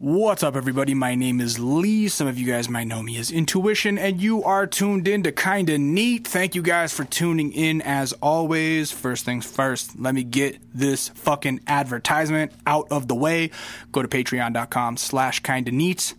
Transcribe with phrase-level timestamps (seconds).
[0.00, 0.94] What's up, everybody?
[0.94, 2.06] My name is Lee.
[2.06, 5.32] Some of you guys might know me as Intuition, and you are tuned in to
[5.32, 6.24] Kinda Neat.
[6.24, 8.92] Thank you guys for tuning in as always.
[8.92, 13.50] First things first, let me get this fucking advertisement out of the way.
[13.90, 16.14] Go to patreon.com slash kinda neat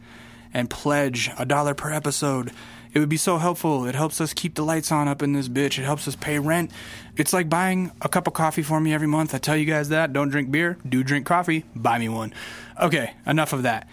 [0.54, 2.52] and pledge a dollar per episode.
[2.94, 3.86] It would be so helpful.
[3.86, 5.78] It helps us keep the lights on up in this bitch.
[5.78, 6.72] It helps us pay rent.
[7.18, 9.36] It's like buying a cup of coffee for me every month.
[9.36, 10.12] I tell you guys that.
[10.12, 10.78] Don't drink beer.
[10.88, 11.66] Do drink coffee.
[11.76, 12.34] Buy me one.
[12.82, 13.88] Okay, enough of that.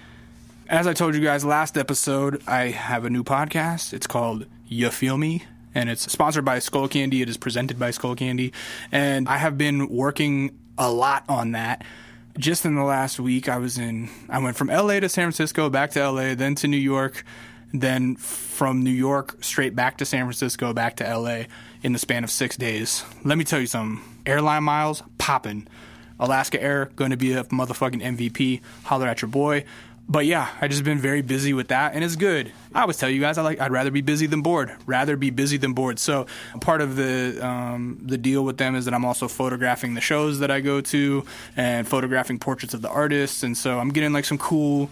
[0.69, 3.93] As I told you guys last episode, I have a new podcast.
[3.93, 7.21] It's called You Feel Me, and it's sponsored by Skullcandy.
[7.21, 8.53] It is presented by Skullcandy,
[8.91, 11.85] and I have been working a lot on that.
[12.39, 14.09] Just in the last week, I was in.
[14.29, 17.25] I went from LA to San Francisco, back to LA, then to New York,
[17.73, 21.45] then from New York straight back to San Francisco, back to LA
[21.83, 23.05] in the span of six days.
[23.25, 24.03] Let me tell you something.
[24.25, 25.69] Airline miles popping.
[26.19, 28.61] Alaska Air going to be a motherfucking MVP.
[28.85, 29.65] Holler at your boy.
[30.09, 32.53] But yeah, I just been very busy with that, and it's good.
[32.73, 34.73] I always tell you guys, I like I'd rather be busy than bored.
[34.87, 35.99] Rather be busy than bored.
[35.99, 36.27] So
[36.61, 40.39] part of the um, the deal with them is that I'm also photographing the shows
[40.39, 41.25] that I go to
[41.57, 44.91] and photographing portraits of the artists, and so I'm getting like some cool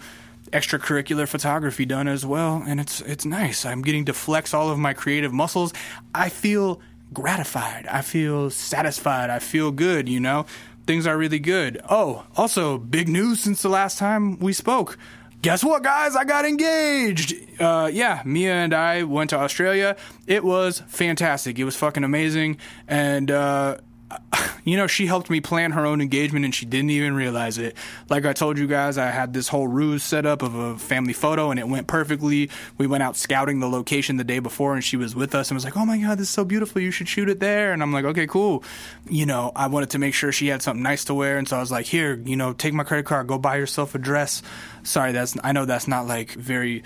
[0.55, 3.65] extracurricular photography done as well, and it's it's nice.
[3.65, 5.73] I'm getting to flex all of my creative muscles.
[6.13, 6.81] I feel
[7.13, 7.85] gratified.
[7.87, 9.29] I feel satisfied.
[9.29, 10.07] I feel good.
[10.09, 10.45] You know
[10.85, 11.81] things are really good.
[11.89, 14.97] Oh, also, big news since the last time we spoke.
[15.41, 16.15] Guess what, guys?
[16.15, 17.35] I got engaged.
[17.59, 19.95] Uh, yeah, Mia and I went to Australia.
[20.25, 21.59] It was fantastic.
[21.59, 22.57] It was fucking amazing.
[22.87, 23.77] And, uh,
[24.63, 27.75] you know, she helped me plan her own engagement and she didn't even realize it.
[28.09, 31.13] Like I told you guys, I had this whole ruse set up of a family
[31.13, 32.49] photo and it went perfectly.
[32.77, 35.55] We went out scouting the location the day before and she was with us and
[35.55, 36.81] was like, Oh my God, this is so beautiful.
[36.81, 37.73] You should shoot it there.
[37.73, 38.63] And I'm like, Okay, cool.
[39.09, 41.37] You know, I wanted to make sure she had something nice to wear.
[41.37, 43.95] And so I was like, Here, you know, take my credit card, go buy yourself
[43.95, 44.41] a dress.
[44.83, 46.83] Sorry, that's, I know that's not like very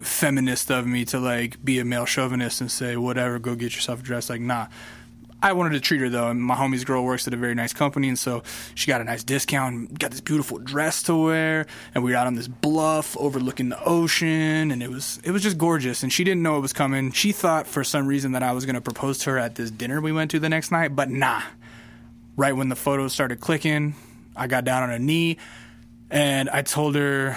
[0.00, 4.00] feminist of me to like be a male chauvinist and say, whatever, go get yourself
[4.00, 4.28] a dress.
[4.28, 4.66] Like, nah
[5.44, 7.74] I wanted to treat her though, and my homie's girl works at a very nice
[7.74, 8.42] company, and so
[8.74, 12.26] she got a nice discount, got this beautiful dress to wear, and we were out
[12.26, 16.02] on this bluff overlooking the ocean, and it was it was just gorgeous.
[16.02, 17.12] And she didn't know it was coming.
[17.12, 19.70] She thought for some reason that I was going to propose to her at this
[19.70, 21.42] dinner we went to the next night, but nah.
[22.38, 23.96] Right when the photos started clicking,
[24.34, 25.36] I got down on a knee,
[26.10, 27.36] and I told her,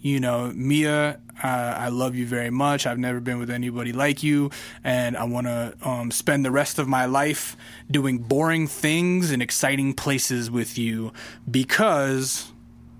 [0.00, 2.86] you know, Mia, uh, I love you very much.
[2.86, 4.50] I've never been with anybody like you,
[4.82, 7.56] and I want to um, spend the rest of my life
[7.90, 11.12] doing boring things in exciting places with you
[11.50, 12.52] because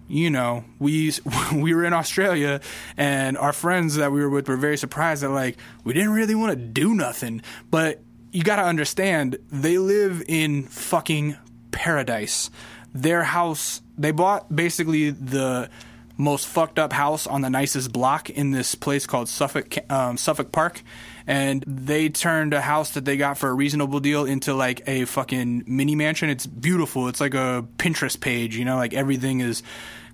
[0.08, 1.12] you know, we
[1.54, 2.60] we were in Australia
[2.96, 6.34] and our friends that we were with were very surprised that like we didn't really
[6.34, 7.42] want to do nothing.
[7.70, 8.00] But
[8.32, 11.36] you got to understand, they live in fucking
[11.70, 12.50] paradise.
[12.94, 15.68] Their house, they bought basically the
[16.18, 20.52] most fucked up house on the nicest block in this place called Suffolk um, Suffolk
[20.52, 20.82] Park,
[21.26, 25.06] and they turned a house that they got for a reasonable deal into like a
[25.06, 26.28] fucking mini mansion.
[26.28, 27.08] It's beautiful.
[27.08, 29.62] It's like a Pinterest page, you know, like everything is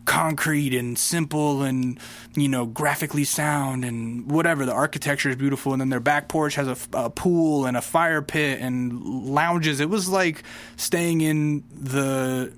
[0.04, 1.98] concrete and simple and
[2.36, 6.56] you know graphically sound and whatever the architecture is beautiful and then their back porch
[6.56, 10.42] has a, a, pool and a fire pit and lounges it was like
[10.76, 12.52] staying in the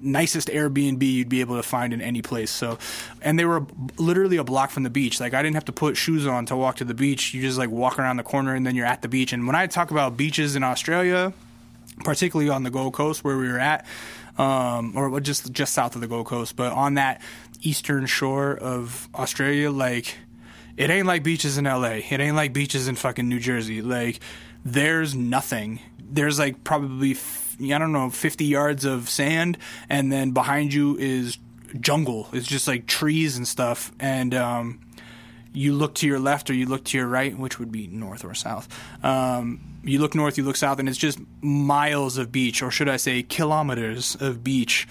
[0.00, 2.50] nicest Airbnb you'd be able to find in any place.
[2.50, 2.78] So,
[3.22, 3.66] and they were
[3.98, 5.20] literally a block from the beach.
[5.20, 7.34] Like I didn't have to put shoes on to walk to the beach.
[7.34, 9.32] You just like walk around the corner and then you're at the beach.
[9.32, 11.32] And when I talk about beaches in Australia,
[12.04, 13.86] particularly on the Gold Coast where we were at,
[14.38, 17.20] um, or just just south of the Gold Coast, but on that
[17.62, 20.16] eastern shore of Australia, like
[20.76, 22.00] it ain't like beaches in LA.
[22.10, 23.82] It ain't like beaches in fucking New Jersey.
[23.82, 24.20] Like
[24.64, 25.80] there's nothing.
[25.98, 27.14] There's like probably
[27.60, 31.38] I don't know, 50 yards of sand, and then behind you is
[31.78, 32.28] jungle.
[32.32, 33.92] It's just like trees and stuff.
[34.00, 34.80] And um,
[35.52, 38.24] you look to your left or you look to your right, which would be north
[38.24, 38.68] or south.
[39.04, 42.88] Um, you look north, you look south, and it's just miles of beach, or should
[42.88, 44.86] I say, kilometers of beach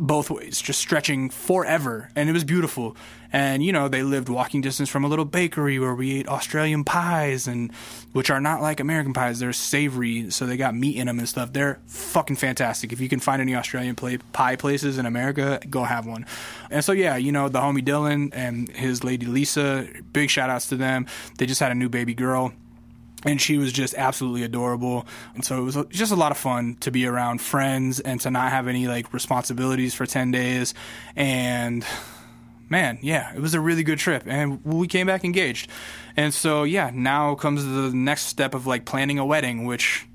[0.00, 2.10] both ways, just stretching forever.
[2.16, 2.96] And it was beautiful.
[3.32, 6.82] And, you know, they lived walking distance from a little bakery where we ate Australian
[6.82, 7.70] pies, and
[8.12, 9.38] which are not like American pies.
[9.38, 11.52] They're savory, so they got meat in them and stuff.
[11.52, 12.92] They're fucking fantastic.
[12.92, 16.26] If you can find any Australian play, pie places in America, go have one.
[16.70, 20.68] And so, yeah, you know, the homie Dylan and his lady Lisa, big shout outs
[20.70, 21.06] to them.
[21.38, 22.52] They just had a new baby girl
[23.24, 25.06] and she was just absolutely adorable.
[25.34, 28.30] And so it was just a lot of fun to be around friends and to
[28.30, 30.74] not have any like responsibilities for 10 days.
[31.16, 31.84] And
[32.68, 34.24] man, yeah, it was a really good trip.
[34.26, 35.68] And we came back engaged.
[36.16, 40.06] And so, yeah, now comes the next step of like planning a wedding, which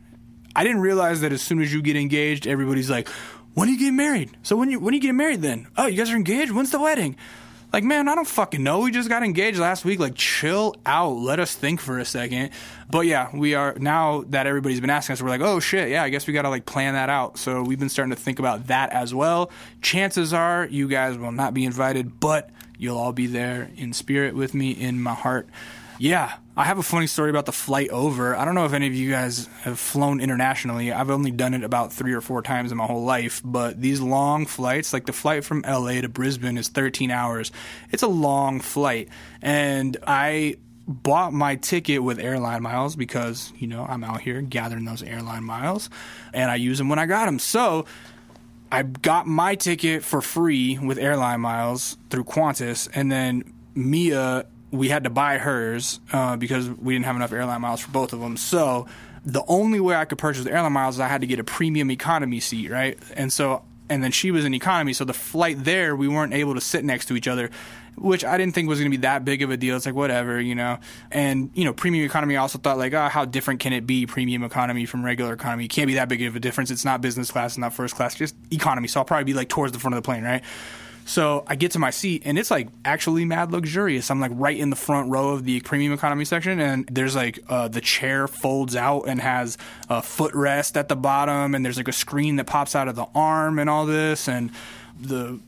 [0.55, 3.09] I didn't realize that as soon as you get engaged, everybody's like,
[3.53, 4.35] when are you getting married?
[4.43, 5.67] So when you when are you getting married then?
[5.77, 6.51] Oh, you guys are engaged.
[6.51, 7.15] When's the wedding?
[7.75, 8.79] Like, man, I don't fucking know.
[8.79, 9.99] We just got engaged last week.
[9.99, 11.17] Like, chill out.
[11.17, 12.51] Let us think for a second.
[12.89, 16.01] But yeah, we are now that everybody's been asking us, we're like, oh shit, yeah,
[16.01, 17.37] I guess we got to like plan that out.
[17.37, 19.51] So we've been starting to think about that as well.
[19.81, 24.35] Chances are you guys will not be invited, but you'll all be there in spirit
[24.35, 25.49] with me in my heart.
[25.99, 28.33] Yeah, I have a funny story about the flight over.
[28.33, 30.89] I don't know if any of you guys have flown internationally.
[30.93, 33.99] I've only done it about three or four times in my whole life, but these
[33.99, 37.51] long flights, like the flight from LA to Brisbane is 13 hours.
[37.91, 39.09] It's a long flight.
[39.41, 40.55] And I
[40.87, 45.43] bought my ticket with airline miles because, you know, I'm out here gathering those airline
[45.43, 45.89] miles
[46.33, 47.37] and I use them when I got them.
[47.37, 47.85] So,
[48.71, 54.89] I got my ticket for free with airline miles through Qantas, and then Mia we
[54.89, 58.19] had to buy hers uh, because we didn't have enough airline miles for both of
[58.19, 58.37] them.
[58.37, 58.87] So
[59.25, 61.43] the only way I could purchase the airline miles is I had to get a
[61.43, 62.97] premium economy seat, right?
[63.15, 66.55] And so and then she was in economy, so the flight there we weren't able
[66.55, 67.51] to sit next to each other,
[67.95, 69.75] which I didn't think was going to be that big of a deal.
[69.75, 70.79] It's like whatever, you know.
[71.11, 72.35] And you know, premium economy.
[72.35, 75.65] I also thought like, oh, how different can it be premium economy from regular economy?
[75.65, 76.71] It can't be that big of a difference.
[76.71, 78.87] It's not business class, it's not first class, just economy.
[78.87, 80.43] So I'll probably be like towards the front of the plane, right?
[81.07, 84.09] So I get to my seat and it's like actually mad luxurious.
[84.09, 87.39] I'm like right in the front row of the premium economy section, and there's like
[87.47, 89.57] uh, the chair folds out and has
[89.87, 93.05] a footrest at the bottom, and there's like a screen that pops out of the
[93.13, 94.51] arm and all this, and
[94.99, 95.39] the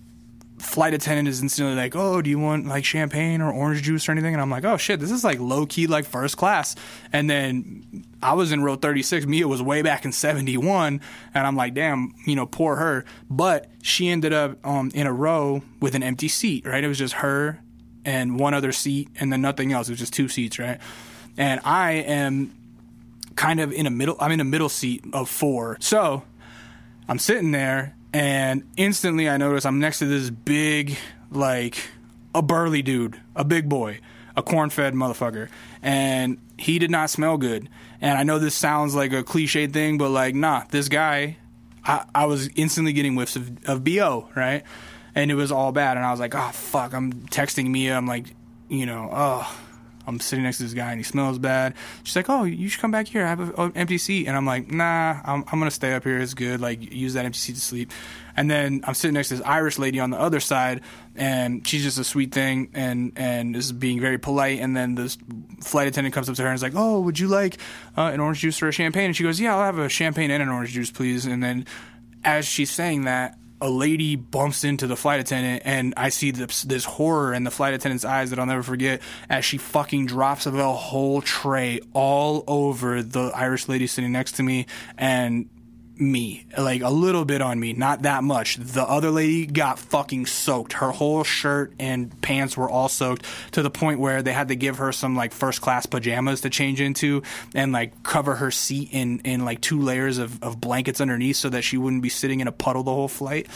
[0.57, 4.12] flight attendant is instantly like, "Oh, do you want like champagne or orange juice or
[4.12, 6.75] anything?" And I'm like, "Oh shit, this is like low key like first class."
[7.13, 9.25] And then I was in row 36.
[9.25, 11.01] Mia was way back in 71,
[11.33, 15.13] and I'm like, "Damn, you know, poor her." But she ended up um, in a
[15.13, 16.65] row with an empty seat.
[16.65, 16.83] Right?
[16.83, 17.60] It was just her
[18.03, 19.89] and one other seat, and then nothing else.
[19.89, 20.57] It was just two seats.
[20.57, 20.80] Right?
[21.38, 22.53] And I am
[23.36, 24.18] kind of in a middle.
[24.19, 25.77] I'm in a middle seat of four.
[25.80, 26.24] So
[27.07, 30.98] I'm sitting there and instantly I notice I'm next to this big,
[31.30, 31.78] like,
[32.34, 34.00] a burly dude, a big boy,
[34.36, 35.50] a corn fed motherfucker.
[35.84, 37.69] And he did not smell good.
[38.02, 41.38] And I know this sounds like a cliche thing, but like, nah, this guy,
[41.86, 44.63] I, I was instantly getting whiffs of, of BO, right?
[45.13, 45.96] And it was all bad.
[45.96, 46.96] And I was like, oh, fuck.
[46.96, 47.96] I'm texting Mia.
[47.96, 48.34] I'm like,
[48.68, 49.60] you know, oh,
[50.07, 51.75] I'm sitting next to this guy and he smells bad.
[52.04, 53.25] She's like, "Oh, you should come back here.
[53.25, 56.19] I have an empty seat." And I'm like, "Nah, I'm, I'm gonna stay up here.
[56.19, 56.62] It's good.
[56.62, 57.92] Like, use that empty seat to sleep."
[58.36, 60.81] And then I'm sitting next to this Irish lady on the other side,
[61.15, 64.59] and she's just a sweet thing and and is being very polite.
[64.59, 65.18] And then this
[65.62, 67.57] flight attendant comes up to her and is like, "Oh, would you like
[67.98, 70.31] uh, an orange juice or a champagne?" And she goes, "Yeah, I'll have a champagne
[70.31, 71.65] and an orange juice, please." And then
[72.24, 76.63] as she's saying that, a lady bumps into the flight attendant and I see this,
[76.63, 80.44] this horror in the flight attendant's eyes that I'll never forget as she fucking drops
[80.44, 84.68] the whole tray all over the Irish lady sitting next to me
[84.98, 85.50] and
[86.00, 88.58] me, like a little bit on me, not that much.
[88.58, 90.74] The other lady got fucking soaked.
[90.74, 94.56] Her whole shirt and pants were all soaked to the point where they had to
[94.56, 97.24] give her some like first class pajamas to change into
[97.54, 101.50] and like cover her seat in, in like two layers of, of blankets underneath so
[101.50, 103.48] that she wouldn't be sitting in a puddle the whole flight.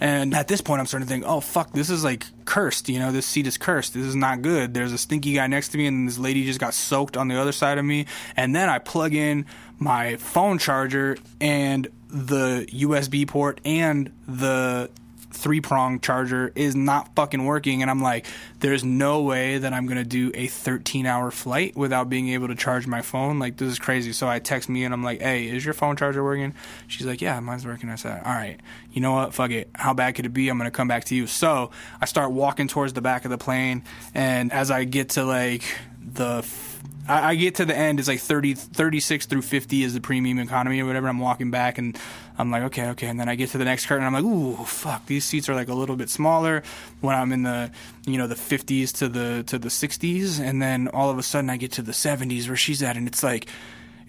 [0.00, 2.88] And at this point, I'm starting to think, oh fuck, this is like cursed.
[2.88, 3.94] You know, this seat is cursed.
[3.94, 4.72] This is not good.
[4.72, 7.38] There's a stinky guy next to me, and this lady just got soaked on the
[7.38, 8.06] other side of me.
[8.36, 9.44] And then I plug in
[9.80, 14.90] my phone charger and the USB port and the
[15.32, 17.82] three prong charger is not fucking working.
[17.82, 18.26] And I'm like,
[18.58, 22.48] there's no way that I'm going to do a 13 hour flight without being able
[22.48, 23.38] to charge my phone.
[23.38, 24.12] Like, this is crazy.
[24.12, 26.54] So I text me and I'm like, hey, is your phone charger working?
[26.88, 27.88] She's like, yeah, mine's working.
[27.88, 28.60] I said, all right,
[28.92, 29.32] you know what?
[29.32, 29.70] Fuck it.
[29.74, 30.48] How bad could it be?
[30.48, 31.26] I'm going to come back to you.
[31.26, 31.70] So
[32.00, 33.84] I start walking towards the back of the plane.
[34.14, 35.62] And as I get to like
[35.98, 36.42] the
[37.10, 40.38] I, I, get to the end, it's like 30, 36 through 50 is the premium
[40.38, 41.08] economy or whatever.
[41.08, 41.98] I'm walking back and
[42.38, 43.08] I'm like, okay, okay.
[43.08, 45.54] And then I get to the next curtain, I'm like, ooh, fuck, these seats are
[45.54, 46.62] like a little bit smaller
[47.00, 47.72] when I'm in the,
[48.06, 50.38] you know, the 50s to the, to the 60s.
[50.38, 53.08] And then all of a sudden I get to the 70s where she's at and
[53.08, 53.48] it's like,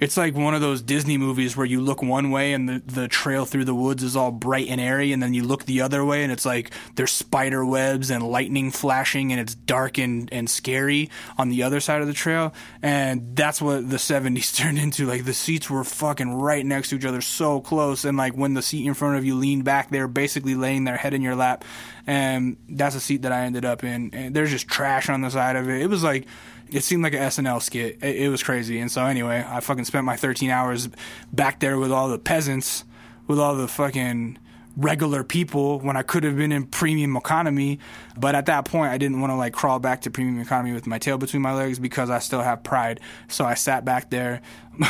[0.01, 3.07] it's like one of those Disney movies where you look one way and the, the
[3.07, 6.03] trail through the woods is all bright and airy, and then you look the other
[6.03, 10.49] way and it's like there's spider webs and lightning flashing and it's dark and, and
[10.49, 12.51] scary on the other side of the trail.
[12.81, 15.05] And that's what the 70s turned into.
[15.05, 18.03] Like the seats were fucking right next to each other, so close.
[18.03, 20.83] And like when the seat in front of you leaned back, they were basically laying
[20.83, 21.63] their head in your lap.
[22.07, 24.09] And that's a seat that I ended up in.
[24.13, 25.79] And there's just trash on the side of it.
[25.79, 26.25] It was like,
[26.71, 27.99] it seemed like an SNL skit.
[28.01, 28.79] It, it, was crazy.
[28.79, 30.89] And so anyway, I fucking spent my 13 hours
[31.31, 32.85] back there with all the peasants,
[33.27, 34.37] with all the fucking
[34.77, 37.79] regular people when I could have been in premium economy.
[38.17, 40.87] But at that point, I didn't want to like crawl back to premium economy with
[40.87, 42.99] my tail between my legs because I still have pride.
[43.27, 44.41] So I sat back there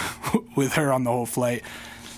[0.55, 1.63] with her on the whole flight.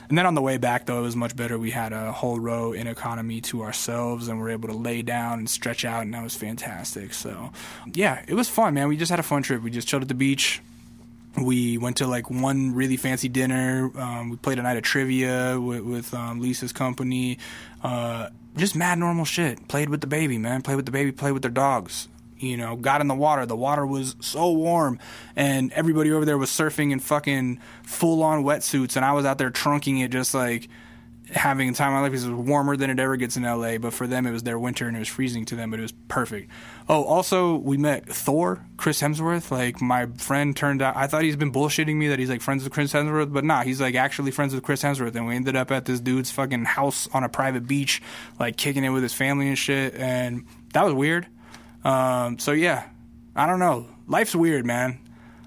[0.10, 1.57] And then on the way back, though, it was much better.
[1.57, 5.01] We had a whole row in economy to ourselves and we were able to lay
[5.01, 7.13] down and stretch out, and that was fantastic.
[7.13, 7.51] So,
[7.93, 8.88] yeah, it was fun, man.
[8.88, 9.62] We just had a fun trip.
[9.62, 10.62] We just chilled at the beach.
[11.41, 13.91] We went to like one really fancy dinner.
[13.98, 17.39] Um, we played a night of trivia with, with um, Lisa's company.
[17.81, 19.67] Uh, just mad normal shit.
[19.67, 20.62] Played with the baby, man.
[20.62, 21.12] Played with the baby.
[21.12, 22.07] Played with their dogs
[22.38, 23.46] you know, got in the water.
[23.46, 25.00] The water was so warm,
[25.36, 29.38] and everybody over there was surfing in fucking full on wetsuits, and I was out
[29.38, 30.70] there trunking it just like
[31.32, 33.78] having a time of my life it was warmer than it ever gets in LA.
[33.78, 35.84] But for them, it was their winter and it was freezing to them, but it
[35.84, 36.50] was perfect.
[36.90, 39.52] Oh, also, we met Thor, Chris Hemsworth.
[39.52, 42.63] Like, my friend turned out, I thought he's been bullshitting me that he's like friends
[42.63, 45.16] with Chris Hemsworth, but nah, he's like actually friends with Chris Hemsworth.
[45.16, 48.02] And we ended up at this dude's fucking house on a private beach,
[48.40, 49.96] like kicking it with his family and shit.
[49.96, 51.28] And that was weird.
[51.84, 52.90] Um, so yeah,
[53.36, 53.88] I don't know.
[54.08, 55.00] Life's weird, man.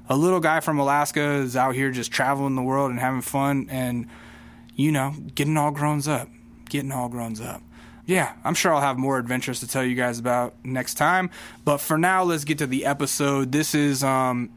[0.08, 3.66] A little guy from Alaska is out here just traveling the world and having fun
[3.70, 4.06] and,
[4.74, 6.28] you know, getting all grown up.
[6.68, 7.62] Getting all grown up.
[8.06, 11.30] Yeah, I'm sure I'll have more adventures to tell you guys about next time.
[11.64, 13.50] But for now, let's get to the episode.
[13.50, 14.50] This is um,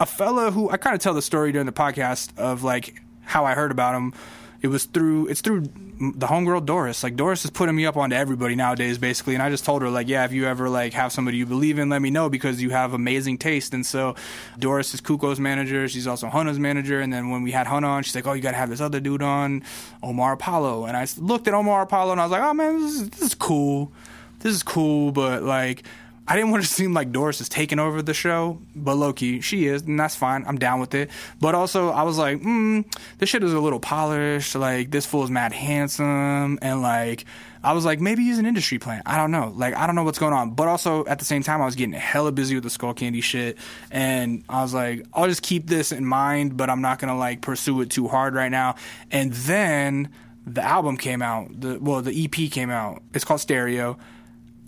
[0.00, 3.44] a fella who I kind of tell the story during the podcast of like how
[3.44, 4.14] I heard about him
[4.60, 5.64] it was through it's through
[6.00, 7.02] the homegirl Doris.
[7.02, 9.34] Like Doris is putting me up onto everybody nowadays, basically.
[9.34, 11.78] And I just told her like, yeah, if you ever like have somebody you believe
[11.78, 13.74] in, let me know because you have amazing taste.
[13.74, 14.14] And so
[14.58, 15.88] Doris is Cuco's manager.
[15.88, 17.00] She's also Hunna's manager.
[17.00, 18.80] And then when we had Hunna on, she's like, oh, you got to have this
[18.80, 19.64] other dude on,
[20.02, 20.86] Omar Apollo.
[20.86, 23.22] And I looked at Omar Apollo and I was like, oh man, this is, this
[23.22, 23.92] is cool.
[24.40, 25.82] This is cool, but like
[26.28, 29.66] I didn't want to seem like Doris is taking over the show, but Loki, she
[29.66, 30.44] is, and that's fine.
[30.46, 31.08] I'm down with it.
[31.40, 32.82] But also, I was like, hmm,
[33.16, 34.54] this shit is a little polished.
[34.54, 36.58] Like, this fool is mad handsome.
[36.60, 37.24] And, like,
[37.64, 39.04] I was like, maybe he's an industry plant.
[39.06, 39.54] I don't know.
[39.56, 40.50] Like, I don't know what's going on.
[40.50, 43.56] But also, at the same time, I was getting hella busy with the Skullcandy shit.
[43.90, 47.18] And I was like, I'll just keep this in mind, but I'm not going to,
[47.18, 48.74] like, pursue it too hard right now.
[49.10, 50.10] And then
[50.46, 51.58] the album came out.
[51.58, 53.02] The Well, the EP came out.
[53.14, 53.98] It's called Stereo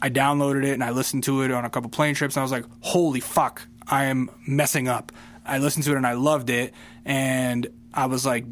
[0.03, 2.45] I downloaded it and I listened to it on a couple plane trips and I
[2.45, 5.13] was like, holy fuck, I am messing up.
[5.45, 6.73] I listened to it and I loved it
[7.05, 8.45] and I was like,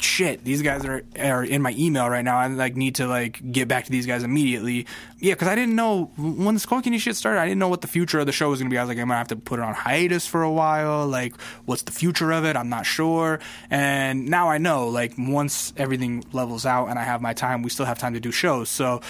[0.00, 2.38] shit, these guys are are in my email right now.
[2.38, 4.86] I like need to like get back to these guys immediately.
[5.18, 7.38] Yeah, because I didn't know when the Skullcandy shit started.
[7.40, 8.78] I didn't know what the future of the show was gonna be.
[8.78, 11.06] I was like, I'm gonna have to put it on hiatus for a while.
[11.06, 12.56] Like, what's the future of it?
[12.56, 13.40] I'm not sure.
[13.68, 14.88] And now I know.
[14.88, 18.20] Like, once everything levels out and I have my time, we still have time to
[18.20, 18.70] do shows.
[18.70, 19.02] So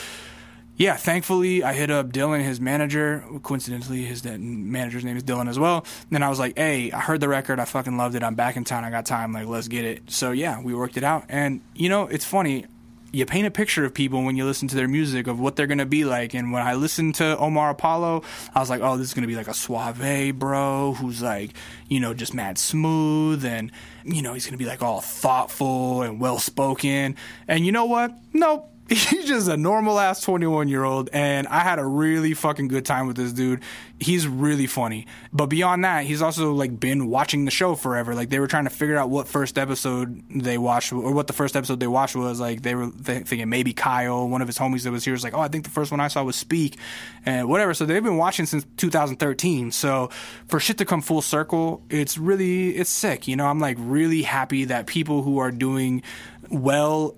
[0.79, 3.25] yeah, thankfully, I hit up Dylan, his manager.
[3.43, 5.85] Coincidentally, his manager's name is Dylan as well.
[6.13, 7.59] And I was like, hey, I heard the record.
[7.59, 8.23] I fucking loved it.
[8.23, 8.85] I'm back in town.
[8.85, 9.33] I got time.
[9.33, 10.09] Like, let's get it.
[10.09, 11.25] So, yeah, we worked it out.
[11.29, 12.67] And, you know, it's funny.
[13.11, 15.67] You paint a picture of people when you listen to their music of what they're
[15.79, 16.33] to be like.
[16.33, 18.23] And when I listened to Omar Apollo,
[18.55, 21.55] I was like, oh, this is to be like a suave bro who's like,
[21.89, 23.45] you know, just mad smooth.
[23.45, 23.73] And,
[24.05, 27.17] you know, he's to be like all thoughtful and well spoken.
[27.49, 28.13] And you know what?
[28.33, 28.71] Nope
[29.09, 32.87] he's just a normal ass 21 year old and i had a really fucking good
[32.87, 33.61] time with this dude.
[34.01, 35.07] He's really funny.
[35.33, 38.15] But beyond that he's also like been watching the show forever.
[38.15, 41.33] Like they were trying to figure out what first episode they watched or what the
[41.33, 42.41] first episode they watched was.
[42.41, 45.25] Like they were th- thinking maybe kyle one of his homies that was here was
[45.25, 46.79] like oh i think the first one i saw was speak
[47.27, 47.75] and whatever.
[47.75, 50.09] So they've been watching since 2013 so
[50.47, 53.47] for shit to come full circle it's really it's sick you know?
[53.47, 56.03] I'm like really happy that people who are doing
[56.49, 57.17] well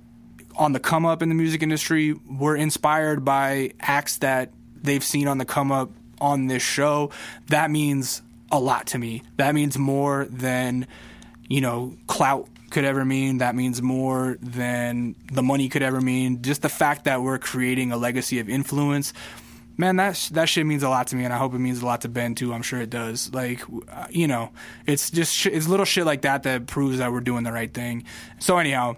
[0.61, 5.27] on the come up in the music industry were inspired by acts that they've seen
[5.27, 5.91] on the come up
[6.21, 7.11] on this show.
[7.49, 8.21] That means
[8.53, 9.23] a lot to me.
[9.39, 10.87] That means more than,
[11.49, 13.39] you know, clout could ever mean.
[13.39, 16.43] That means more than the money could ever mean.
[16.43, 19.15] Just the fact that we're creating a legacy of influence.
[19.79, 21.87] Man, that that shit means a lot to me, and I hope it means a
[21.87, 22.53] lot to Ben too.
[22.53, 23.33] I'm sure it does.
[23.33, 24.51] Like, uh, you know,
[24.85, 27.73] it's just sh- it's little shit like that that proves that we're doing the right
[27.73, 28.05] thing.
[28.41, 28.97] So anyhow,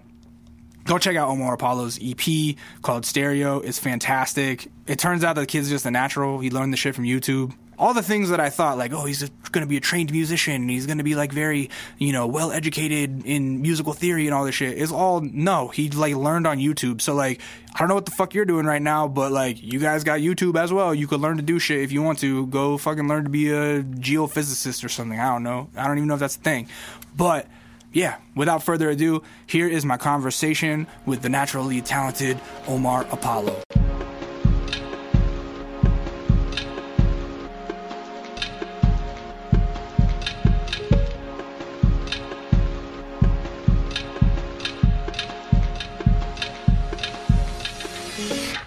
[0.84, 3.60] go check out Omar Apollo's EP called Stereo.
[3.60, 4.68] It's fantastic.
[4.86, 6.38] It turns out that the kid's just a natural.
[6.40, 7.54] He learned the shit from YouTube.
[7.78, 10.68] All the things that I thought, like, oh, he's going to be a trained musician.
[10.68, 14.44] He's going to be like very, you know, well educated in musical theory and all
[14.44, 14.78] this shit.
[14.78, 15.68] Is all no.
[15.68, 17.00] He like learned on YouTube.
[17.00, 17.40] So like,
[17.74, 20.20] I don't know what the fuck you're doing right now, but like, you guys got
[20.20, 20.94] YouTube as well.
[20.94, 22.46] You could learn to do shit if you want to.
[22.46, 25.18] Go fucking learn to be a geophysicist or something.
[25.18, 25.68] I don't know.
[25.76, 26.68] I don't even know if that's a thing,
[27.16, 27.48] but
[27.92, 33.62] yeah, without further ado, here is my conversation with the naturally talented Omar Apollo.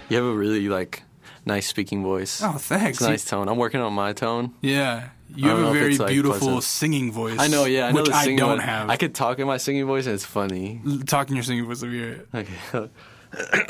[0.08, 1.02] You have a really like
[1.46, 2.42] nice speaking voice.
[2.44, 3.02] Oh, thanks.
[3.02, 3.48] nice tone.
[3.48, 4.54] I'm working on my tone.
[4.62, 6.64] Yeah, You have a very like, beautiful pleasant.
[6.64, 7.40] singing voice.
[7.40, 8.60] I know, yeah, I know which I don't one.
[8.60, 8.90] have.
[8.90, 10.82] I could talk in my singing voice and it's funny.
[10.86, 11.82] L- talk in your singing voice.
[11.82, 12.50] Hear it.
[12.74, 12.90] Okay.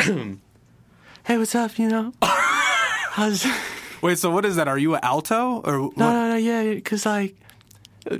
[1.25, 1.77] hey, what's up?
[1.79, 3.45] You know, how's
[4.01, 4.67] Wait, so what is that?
[4.67, 5.97] Are you an alto or what?
[5.97, 7.35] no, no, no, yeah, because like.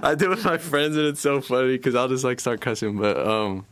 [0.00, 2.60] I do it with my friends and it's so funny because I'll just like start
[2.60, 3.66] cussing, but um,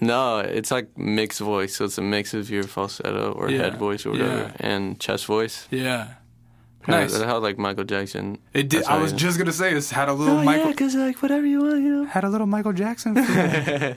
[0.00, 3.76] no, it's like mixed voice, so it's a mix of your falsetto or Yeah, head
[3.78, 4.52] voice or whatever, yeah.
[4.60, 5.66] and chest voice.
[5.70, 6.14] Yeah.
[6.84, 7.20] Kinda Nice.
[7.20, 8.38] How like Michael Jackson.
[8.54, 8.84] It did.
[8.84, 11.20] I was he- just gonna say this had a little Oh Michael yeah, because like
[11.20, 12.04] whatever you want, you know.
[12.06, 13.16] had a little Michael Jackson.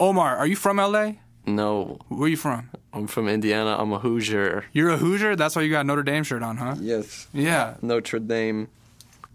[0.00, 1.12] Omar, are you from LA?
[1.46, 2.70] No, Where are you from?
[2.92, 3.76] I'm from Indiana.
[3.78, 4.64] I'm a Hoosier.
[4.72, 5.36] You're a Hoosier.
[5.36, 6.74] That's why you got a Notre Dame shirt on, huh?
[6.80, 7.26] Yes.
[7.34, 7.74] Yeah.
[7.82, 8.68] Notre Dame.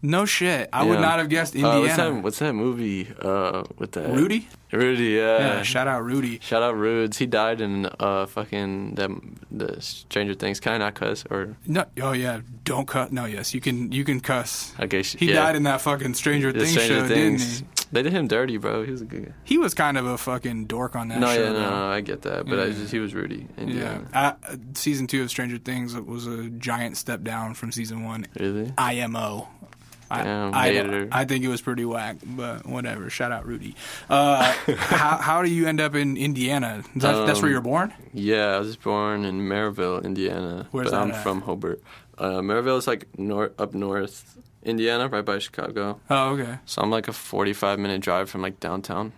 [0.01, 0.69] No shit.
[0.71, 1.79] I would not have guessed Uh, Indiana.
[1.81, 2.13] what's that?
[2.23, 3.07] What's that movie?
[3.21, 4.47] Uh, with that Rudy?
[4.71, 5.37] Rudy, yeah.
[5.39, 5.63] Yeah.
[5.63, 6.39] Shout out Rudy.
[6.41, 7.17] Shout out Rudes.
[7.17, 9.09] He died in uh fucking that
[9.51, 10.59] the Stranger Things.
[10.59, 11.85] Can I not cuss or No.
[12.01, 12.41] Oh yeah.
[12.63, 13.11] Don't cuss.
[13.11, 13.25] No.
[13.25, 13.53] Yes.
[13.53, 13.91] You can.
[13.91, 14.73] You can cuss.
[14.79, 15.01] okay?
[15.03, 15.35] sh- He yeah.
[15.41, 17.59] died in that fucking Stranger the Things Stranger show, Things.
[17.61, 17.85] didn't he?
[17.91, 18.83] They did him dirty, bro.
[18.85, 19.31] He was a good guy.
[19.43, 21.43] He was kind of a fucking dork on that No, show.
[21.45, 23.47] yeah, no, no, I get that, but I just he was Rudy.
[23.57, 23.63] Yeah.
[23.63, 24.07] Indiana.
[24.13, 24.33] Uh,
[24.75, 28.27] season two of Stranger Things was a giant step down from season one.
[28.39, 28.71] Really?
[28.77, 29.47] IMO.
[30.11, 31.07] I, I.
[31.11, 33.09] I think it was pretty whack, but whatever.
[33.09, 33.75] Shout out Rudy.
[34.09, 36.83] Uh, how, how do you end up in Indiana?
[36.95, 37.93] That, that's where Um, you're born?
[38.13, 40.67] Yeah, I was born in Merrillville, Indiana.
[40.71, 41.23] Where's but that I'm at?
[41.23, 41.81] from Hobart.
[42.17, 45.99] Uh, Merrillville is like nor- up north, Indiana, right by Chicago.
[46.09, 46.57] Oh, okay.
[46.65, 49.13] So I'm like a 45 minute drive from like downtown.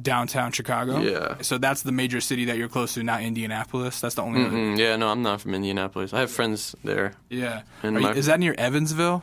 [0.00, 1.00] Downtown Chicago.
[1.00, 1.42] Yeah.
[1.42, 4.00] So that's the major city that you're close to, not Indianapolis.
[4.00, 4.40] That's the only.
[4.40, 6.14] Mm-mm, yeah, no, I'm not from Indianapolis.
[6.14, 7.12] I have friends there.
[7.28, 7.62] Yeah.
[7.84, 9.22] You- my- is that near Evansville?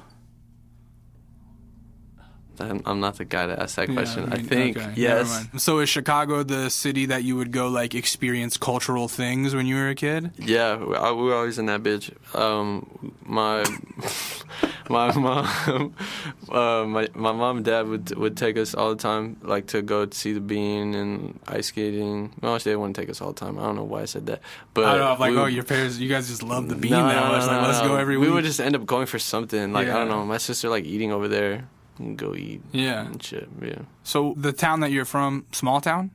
[2.61, 4.27] I'm, I'm not the guy to ask that question.
[4.27, 5.47] Yeah, I, mean, think okay, yes.
[5.57, 9.75] So is Chicago the city that you would go like experience cultural things when you
[9.75, 10.31] were a kid?
[10.37, 12.11] Yeah, we, I, we were always in that bitch.
[12.35, 13.63] Um, my
[14.89, 15.93] my mom,
[16.49, 19.81] uh, my my mom and dad would would take us all the time, like to
[19.81, 22.33] go to see the bean and ice skating.
[22.41, 23.57] Well, actually, they wouldn't take us all the time.
[23.59, 24.41] I don't know why I said that,
[24.73, 25.19] but I don't know.
[25.19, 27.41] Like, we oh, your parents, you guys just love the bean No, that no, much.
[27.41, 27.87] no, like, no, let's no.
[27.89, 28.35] go every we week.
[28.35, 29.71] would just end up going for something.
[29.73, 30.25] Like I don't know.
[30.25, 31.67] My sister like eating over there.
[31.99, 33.05] And Go eat yeah.
[33.05, 33.47] and shit.
[33.61, 33.81] Yeah.
[34.03, 36.11] So the town that you're from, small town?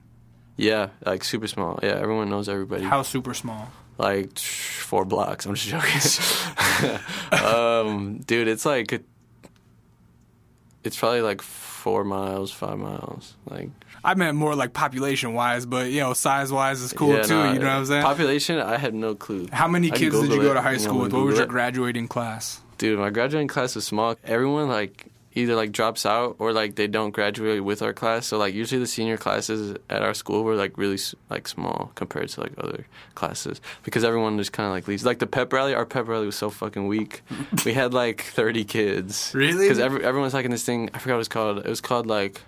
[0.56, 1.78] Yeah, like super small.
[1.82, 2.84] Yeah, everyone knows everybody.
[2.84, 3.70] How super small?
[3.98, 5.46] like four blocks.
[5.46, 6.98] I'm just joking.
[7.44, 9.02] um, dude, it's like
[10.82, 13.36] it's probably like four miles, five miles.
[13.48, 13.70] Like
[14.02, 17.34] I meant more like population wise, but you know, size wise is cool yeah, too.
[17.34, 18.02] no, you know what I'm saying?
[18.02, 19.48] Population, I had no clue.
[19.52, 20.54] How many kids did you go it.
[20.54, 21.12] to high You school with?
[21.12, 21.50] What was your it?
[21.50, 22.60] graduating class?
[22.76, 24.16] Dude, my graduating class was small.
[24.24, 28.26] Everyone like either like drops out or like they don't graduate with our class.
[28.26, 32.28] So like usually the senior classes at our school were like really like small compared
[32.30, 35.04] to like other classes because everyone just kind of like leaves.
[35.04, 37.22] Like the pep rally, our pep rally was so fucking weak.
[37.64, 39.32] we had like 30 kids.
[39.34, 39.64] Really?
[39.66, 40.90] Because every, everyone's like in this thing.
[40.94, 41.58] I forgot what it was called.
[41.58, 42.42] It was called like.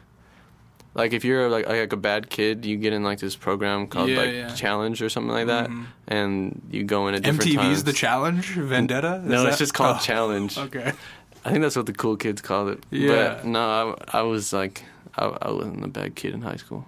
[0.95, 4.09] Like if you're like like a bad kid, you get in like this program called
[4.09, 4.55] Yeah, like yeah.
[4.55, 5.85] Challenge or something like that, Mhm.
[6.09, 7.85] and you go in at different time MTV's times.
[7.85, 9.17] The Challenge, Vendetta.
[9.23, 10.57] Is no, that- it's just called Oh, Challenge.
[10.57, 10.93] Okay.
[11.47, 12.85] I think that's what the cool kids called it.
[12.91, 13.35] Yeah.
[13.35, 14.83] But no, I, I was like,
[15.17, 16.87] I, I wasn't a bad kid in high school.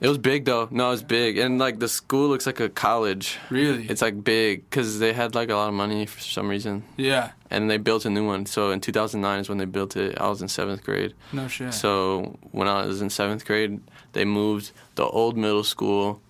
[0.00, 0.68] It was big though.
[0.70, 3.38] No, it was big, and like the school looks like a college.
[3.50, 3.86] Really?
[3.88, 7.32] It's like big because they had like a lot of money for some reason, yeah.
[7.50, 8.46] and they built a new one.
[8.46, 10.18] So in 2009 is when they built it.
[10.18, 11.14] I was in seventh grade.
[11.32, 11.74] No shit.
[11.74, 13.80] So when I was in seventh grade,
[14.14, 16.20] they moved the old middle school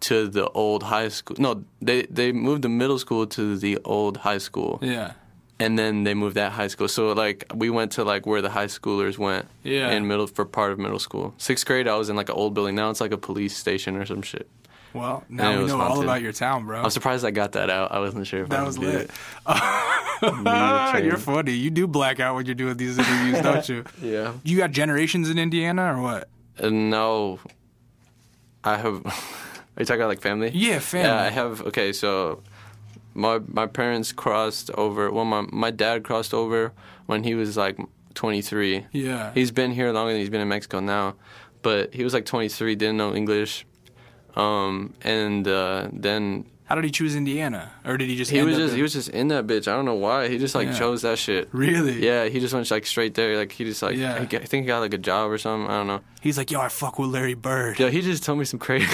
[0.00, 1.36] to the old high school.
[1.38, 5.12] No, they they moved the middle school to the old high school yeah.
[5.58, 6.88] And then they moved that high school.
[6.88, 9.90] So like we went to like where the high schoolers went Yeah.
[9.90, 11.34] in middle for part of middle school.
[11.38, 12.74] Sixth grade, I was in like an old building.
[12.74, 14.48] Now it's like a police station or some shit.
[14.92, 16.82] Well, now we was know all about your town, bro.
[16.82, 17.92] I'm surprised I got that out.
[17.92, 19.10] I wasn't sure if I that was did lit.
[19.46, 21.04] it.
[21.04, 21.52] you're funny.
[21.52, 23.84] You do black out when you're doing these interviews, don't you?
[24.00, 24.32] Yeah.
[24.42, 26.28] You got generations in Indiana or what?
[26.58, 27.38] Uh, no,
[28.64, 29.04] I have.
[29.76, 30.50] Are you talking about like family?
[30.54, 31.08] Yeah, family.
[31.08, 31.60] Yeah, I have.
[31.66, 32.42] Okay, so
[33.16, 35.10] my my parents crossed over.
[35.10, 36.72] Well, my my dad crossed over
[37.06, 37.78] when he was like
[38.14, 38.86] 23.
[38.92, 39.32] Yeah.
[39.34, 41.14] He's been here longer than he's been in Mexico now,
[41.62, 43.66] but he was like 23, didn't know English,
[44.34, 48.30] um, and uh, then How did he choose Indiana, or did he just?
[48.30, 49.68] he was just in- he was just in that bitch.
[49.68, 50.28] I don't know why.
[50.28, 50.78] He just like Yeah.
[50.78, 51.48] chose that shit.
[51.52, 52.04] really.
[52.04, 53.36] Yeah, he just went like straight there.
[53.36, 54.14] Like he just like Yeah.
[54.16, 55.70] I think he got like a job or something.
[55.70, 56.00] I don't know.
[56.20, 57.78] He's like, yo, I fuck with Larry Bird.
[57.78, 58.86] Yeah, he just told me some crazy.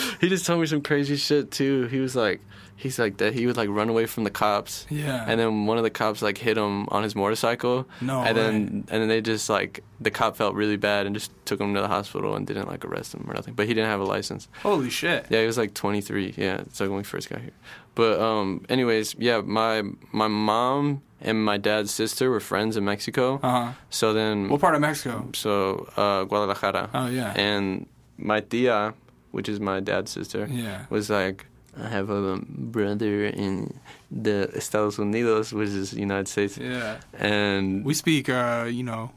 [0.20, 1.86] he just told me some crazy shit too.
[1.88, 2.40] He was like,
[2.78, 3.34] he's like that.
[3.34, 4.86] He would like run away from the cops.
[4.88, 5.24] Yeah.
[5.26, 7.86] And then one of the cops like hit him on his motorcycle.
[8.00, 8.56] No And then
[8.88, 11.80] and then they just like the cop felt really bad and just took him to
[11.80, 13.54] the hospital and didn't like arrest him or nothing.
[13.54, 14.48] But he didn't have a license.
[14.62, 15.26] Holy shit.
[15.28, 16.34] Yeah, he was like 23.
[16.36, 17.52] Yeah, it's like when we first got here.
[17.94, 23.40] But um, anyways, yeah, my my mom and my dad's sister were friends in Mexico.
[23.42, 23.72] Uh huh.
[23.90, 25.28] So then, What part of Mexico?
[25.34, 26.90] so uh, Guadalajara.
[26.94, 27.32] Oh yeah.
[27.36, 27.86] And
[28.16, 28.94] my tia,
[29.32, 30.86] which is my dad's sister, yeah.
[30.90, 31.46] was like,
[31.80, 33.78] I have a brother in
[34.10, 36.96] the Estados Unidos, which is United States, Yeah.
[37.18, 39.10] and We speak, uh, you know,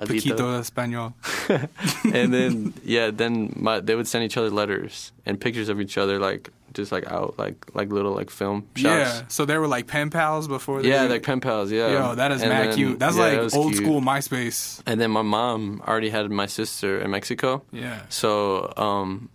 [0.00, 0.34] Adito.
[0.34, 1.12] poquito español.
[2.14, 5.98] and then yeah, then my they would send each other letters and pictures of each
[5.98, 8.84] other, like just like out, like like little like film shots.
[8.84, 9.22] Yeah.
[9.28, 10.82] So they were like pen pals before.
[10.82, 11.70] Yeah, like pen pals.
[11.70, 11.90] Yeah.
[11.92, 12.98] Yo, that is And mad then- cute.
[12.98, 13.84] That's yeah, like that old cute.
[13.84, 14.80] school MySpace.
[14.86, 18.00] And then my mom already had my sister in Mexico, Yeah.
[18.08, 19.28] so um,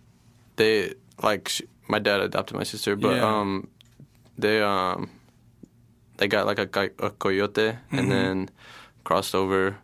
[0.56, 3.26] they like sh- my dad adopted my sister, but Yeah.
[3.40, 3.68] um,
[4.38, 5.10] they um,
[6.18, 6.68] they got like a,
[6.98, 7.98] a coyote Mm-hmm.
[7.98, 8.50] and then
[9.04, 9.76] crossed over,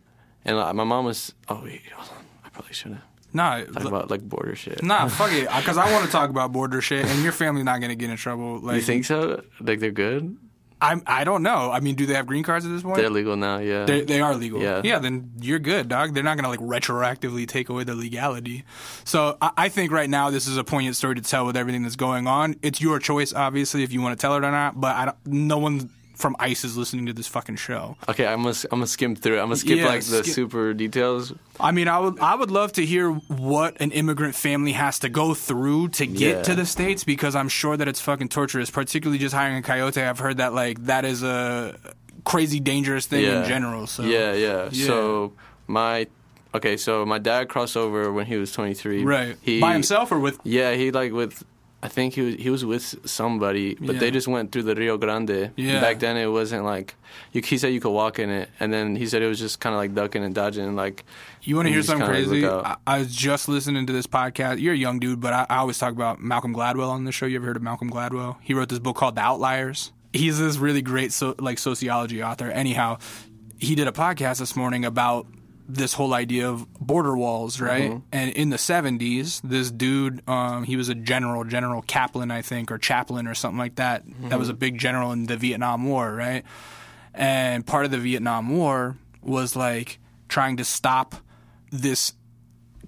[0.44, 3.00] and like, my mom was oh wait, hold on, I probably shouldn't
[3.34, 3.64] Nah.
[3.64, 4.82] talk about like border shit.
[4.82, 5.48] Nah, fuck it.
[5.56, 8.16] Because I want to talk about border shit, and your family's not gonna get in
[8.16, 8.60] trouble.
[8.60, 9.42] Like, you think so?
[9.60, 10.36] Like they're good?
[10.82, 11.70] I I don't know.
[11.70, 12.96] I mean, do they have green cards at this point?
[12.96, 13.58] They're legal now.
[13.58, 13.84] Yeah.
[13.84, 14.60] They, they are legal.
[14.60, 14.82] Yeah.
[14.82, 16.12] Yeah, then you're good, dog.
[16.12, 18.64] They're not going to like retroactively take away the legality.
[19.04, 21.82] So I, I think right now this is a poignant story to tell with everything
[21.84, 22.56] that's going on.
[22.62, 24.80] It's your choice, obviously, if you want to tell it or not.
[24.80, 25.88] But I don't, no one
[26.22, 27.96] from ICE is listening to this fucking show.
[28.08, 29.36] okay, I'm gonna I'm gonna skim through.
[29.36, 29.40] it.
[29.40, 31.34] I'm gonna skip Yeah, like the skip- super details.
[31.60, 35.08] I mean, I would I would love to hear what an immigrant family has to
[35.10, 36.42] go through to get Yeah.
[36.44, 38.70] to the states because I'm sure that it's fucking torturous.
[38.70, 40.00] Particularly just hiring a coyote.
[40.02, 41.76] I've heard that like that is a
[42.24, 43.86] crazy dangerous thing in general.
[43.86, 44.86] So Yeah, yeah, Yeah.
[44.86, 45.32] So
[45.66, 46.06] my
[46.54, 49.02] okay, so my dad crossed over when he was 23.
[49.04, 51.42] right He, by himself or with Yeah, he like with.
[51.84, 54.00] I think he was he was with somebody, but Yeah.
[54.00, 55.50] they just went through the Rio Grande.
[55.56, 55.80] Yeah.
[55.80, 56.94] Back then, it wasn't like
[57.32, 59.58] you, he said you could walk in it, and then he said it was just
[59.58, 61.04] kind of like ducking and dodging, like
[61.42, 62.46] You want to hear something crazy?
[62.46, 62.76] I.
[62.86, 64.60] I was just listening to this podcast.
[64.60, 67.26] You're a young dude, but I, I always talk about Malcolm Gladwell on the show.
[67.26, 68.36] You ever heard of Malcolm Gladwell?
[68.42, 69.90] He wrote this book called The Outliers.
[70.12, 72.48] He's this really great so, like sociology author.
[72.50, 72.98] Anyhow,
[73.58, 75.26] he did a podcast this morning about
[75.72, 77.90] this whole idea of border walls, right?
[77.90, 78.06] Mm-hmm.
[78.12, 82.70] And in the 70s, this dude, um, he was a general, General Kaplan, I think,
[82.70, 84.04] or Chaplain or something like that.
[84.28, 84.54] That was mm-hmm.
[84.54, 86.44] a big general in the Vietnam War, right?
[87.14, 91.14] And part of the Vietnam War was like trying to stop
[91.70, 92.12] this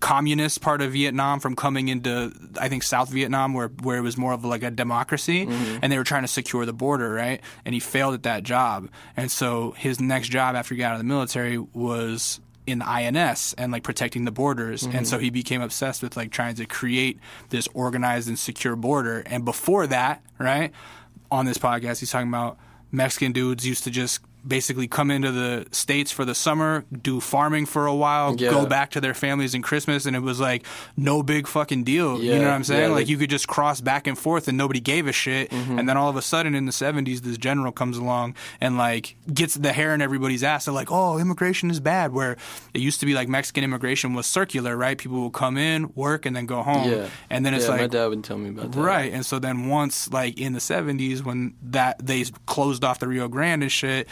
[0.01, 4.19] communist part of Vietnam from coming into I think South Vietnam where where it was
[4.19, 5.79] more of like a democracy mm-hmm.
[5.81, 7.41] and they were trying to secure the border, right?
[7.65, 8.91] And he failed at that job.
[9.17, 12.89] And so his next job after he got out of the military was in the
[12.89, 14.85] INS and like protecting the borders.
[14.85, 15.05] And mm-hmm.
[15.05, 17.19] so he became obsessed with like trying to create
[17.51, 19.23] this organized and secure border.
[19.27, 20.73] And before that, right,
[21.31, 22.59] on this podcast he's talking about
[22.91, 27.67] Mexican dudes used to just basically come into the states for the summer, do farming
[27.67, 28.51] for a while, Yeah.
[28.51, 30.65] go back to their families in Christmas, and it was like
[30.97, 32.23] no big fucking deal.
[32.23, 32.91] you know what I'm saying?
[32.91, 35.51] yeah, like you could just cross back and forth and nobody gave a shit.
[35.51, 35.79] Mm-hmm.
[35.79, 39.17] And then all of a sudden in the 70s, this general comes along and like
[39.33, 40.67] gets the hair in everybody's ass.
[40.67, 42.13] They're like, oh, immigration is bad.
[42.13, 42.37] Where
[42.75, 44.97] it used to be like Mexican immigration was circular, right?
[44.99, 46.91] People will come in, work, and then go home.
[46.91, 47.09] yeah.
[47.31, 48.79] And then it's yeah, my dad would tell me about that.
[48.81, 49.13] Right.
[49.13, 53.29] And so then once like in the 70s when that they closed off the Rio
[53.29, 54.09] Grande and shit,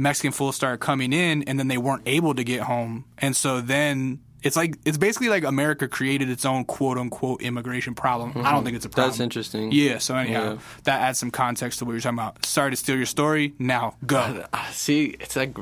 [0.00, 3.04] Mexican fools started coming in and then they weren't able to get home.
[3.18, 7.94] And so then it's like it's basically like America created its own quote unquote immigration
[7.94, 8.32] problem.
[8.36, 8.94] I don't think it's a mm-hmm.
[8.94, 9.10] problem.
[9.10, 9.72] That's interesting.
[9.72, 10.58] Yeah, so anyhow, Yeah.
[10.84, 12.44] that adds some context to what you're talking about.
[12.46, 13.54] Sorry to steal your story.
[13.58, 14.44] Now go.
[14.72, 15.58] See, it's like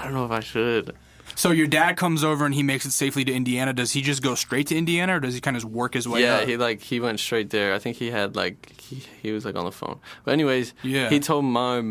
[0.00, 0.94] I don't know if I should.
[1.36, 3.72] So your dad comes over and he makes it safely to Indiana.
[3.72, 6.22] Does he just go straight to Indiana or does he kind of work his way
[6.22, 6.48] yeah, up?
[6.48, 7.74] he like he went straight there.
[7.74, 9.98] I think he had like he, he was like on the phone.
[10.24, 11.08] But anyways, Yeah.
[11.10, 11.82] he told my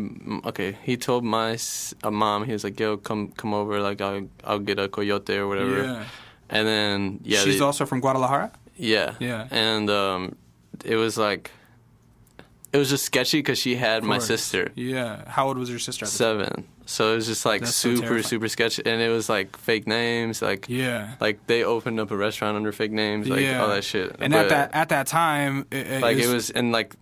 [0.46, 0.78] okay.
[0.82, 1.58] He told my
[2.02, 2.44] uh, mom.
[2.44, 3.80] He was like, "Yo, come come over.
[3.80, 6.04] Like I'll I'll get a coyote or whatever." Yeah.
[6.50, 8.50] And then yeah, She's they- also from Guadalajara?
[8.76, 9.46] yeah Yeah.
[9.50, 10.36] And um,
[10.84, 11.50] it was like
[12.74, 15.22] it was just sketchy because she had my sister Yeah.
[15.28, 16.04] How old was your sister?
[16.04, 16.68] At the seven.
[16.86, 18.22] So it was just like That's so super terrifying.
[18.24, 21.14] super sketchy, and it was like fake names, like Yeah.
[21.20, 23.62] like they opened up a restaurant under fake names, like yeah.
[23.62, 24.16] all that shit.
[24.20, 26.94] And But- at that at that time, it, like it was and like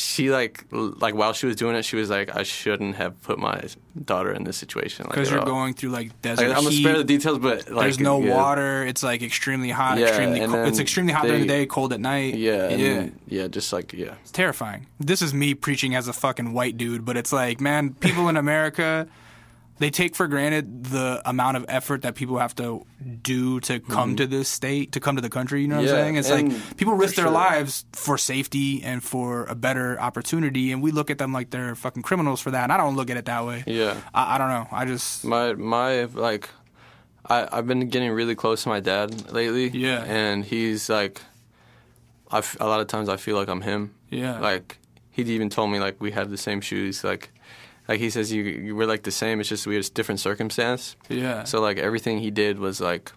[0.00, 3.36] she like like while she was doing it she was like i shouldn't have put
[3.36, 3.60] my
[4.04, 5.46] daughter in this situation like, because at you're all.
[5.46, 6.82] going through like desert like, i'm gonna heat.
[6.84, 8.84] spare the details but like There's no yeah, water.
[8.86, 9.98] It's like extremely hot.
[9.98, 10.68] Yeah, extremely cold.
[10.68, 12.34] It's extremely hot during the day, cold at night.
[12.36, 12.76] yeah yeah.
[12.76, 14.86] then- yeah just like yeah It's terrifying.
[15.00, 18.36] This is me preaching as a fucking white dude, but it's like, man, people in
[18.36, 19.08] America,
[19.78, 22.84] they take for granted the amount of effort that people have to
[23.22, 25.62] do to come to this state, to come to the country.
[25.62, 25.94] You know what Mm-hmm.
[25.96, 26.48] Yeah, I'm saying?
[26.50, 27.32] It's like people risk their sure.
[27.32, 31.74] lives for safety and for a better opportunity, and we look at them like they're
[31.74, 32.64] fucking criminals for that.
[32.64, 33.64] And I don't look at it that way.
[33.66, 34.66] yeah I, I don't know.
[34.72, 36.48] I just my my like
[37.30, 40.02] i i've been getting really close to my dad lately Yeah.
[40.04, 41.20] and he's like
[42.30, 44.38] I a lot of times i feel like i'm him yeah.
[44.40, 44.78] like
[45.10, 47.30] he even told me like we have the same shoes like
[47.88, 49.40] like he says you you were like the same.
[49.40, 50.94] It's just we had a different circumstance.
[51.08, 51.44] Yeah.
[51.44, 53.12] So like everything he did was like,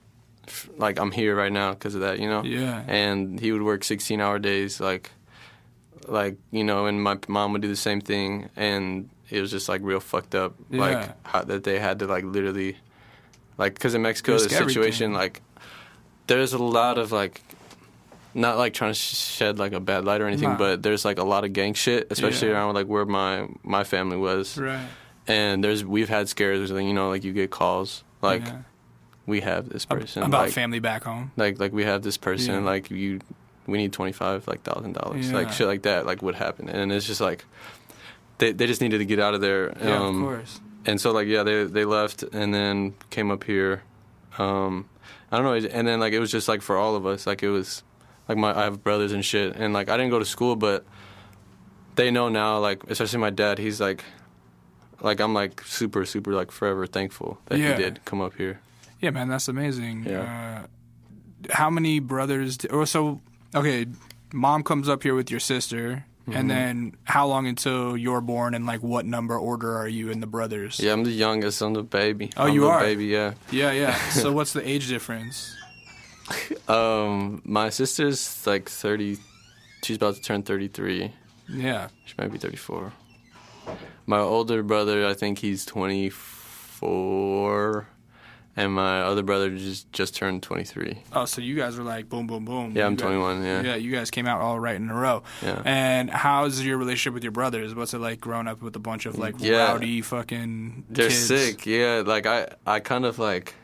[0.78, 2.44] like I'm here right now because of that, you know.
[2.44, 2.84] Yeah.
[2.88, 5.12] And he would work 16 hour days, like,
[6.08, 9.70] like you know, and my mom would do the same thing, and it was just
[9.70, 10.80] like real fucked up, Yeah.
[10.82, 12.78] like how, that they had to like literally,
[13.58, 15.14] like because in Mexico Risk the situation everything.
[15.14, 15.42] like,
[16.28, 17.42] there's a lot of like.
[18.34, 20.58] Not like trying to shed like a bad light or anything, Nah.
[20.58, 22.56] but there's like a lot of gang shit, especially Yeah.
[22.56, 24.88] around like where my my family was right.
[25.28, 28.60] and there's we've had scares you know like you get calls like Yeah.
[29.26, 31.32] we have this person about like, family back home.
[31.38, 32.62] like like we have this person Yeah.
[32.72, 33.20] like you
[33.68, 37.06] we need 25 like thousand dollars like shit like that like would happen and it's
[37.06, 37.46] just like
[38.40, 40.60] they they just needed to get out of there Yeah, um, of course.
[40.86, 43.84] and so like yeah they they left and then came up here
[44.40, 44.90] um
[45.32, 47.44] i don't know and then like it was just like for all of us like
[47.44, 47.84] it was
[48.32, 50.86] like my i have brothers and shit and like i didn't go to school but
[51.96, 54.04] they know now like especially my dad he's like
[55.02, 57.76] like i'm like super super like forever thankful that Yeah.
[57.76, 58.56] he did come up here
[59.02, 60.06] Yeah, man, that's amazing.
[60.06, 60.22] Yeah.
[60.22, 62.56] Uh, how many brothers?
[62.62, 63.18] d or so?
[63.56, 63.88] Okay,
[64.32, 66.38] mom comes up here with your sister, Mm-hmm.
[66.38, 66.74] and then
[67.16, 68.54] how long until you're born?
[68.54, 70.78] And like, what number order are you in the brothers?
[70.80, 72.80] yeah i'm the youngest i'm the baby Oh, I'm you the are?
[72.86, 73.98] baby yeah yeah, yeah.
[74.22, 75.58] so what's the age difference?
[76.68, 79.18] um my sister's like 30
[79.84, 81.12] she's about to turn 33
[81.50, 82.94] Yeah, She might be 34.
[84.06, 87.88] My older brother, I think he's 24,
[88.58, 91.04] and my other brother just just turned 23.
[91.14, 92.74] Oh, so you guys were like boom, boom, boom.
[92.76, 93.44] Yeah, I'm guys- 21.
[93.44, 93.62] Yeah.
[93.62, 95.24] Yeah, you guys came out all right in a row.
[95.42, 95.62] Yeah.
[95.66, 97.74] And how's your relationship with your brothers?
[97.76, 99.68] What's it like growing up with a bunch of like Yeah.
[99.72, 101.28] rowdy fucking They're kids?
[101.28, 101.66] sick.
[101.66, 103.56] Yeah, like I I kind of like.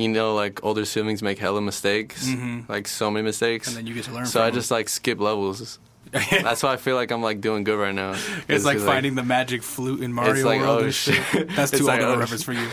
[0.00, 2.28] You know, like older siblings make hella mistakes,
[2.68, 3.68] like so many mistakes.
[3.68, 3.78] Mm-hmm.
[3.78, 4.54] And then you get to learn so I them.
[4.54, 5.78] just like skip levels.
[6.12, 8.16] That's why I feel like I'm like doing good right now.
[8.48, 11.22] It's like finding the magic flute in Mario like, World oh, shit.
[11.50, 12.68] That's too like, old of a oh, reference for you.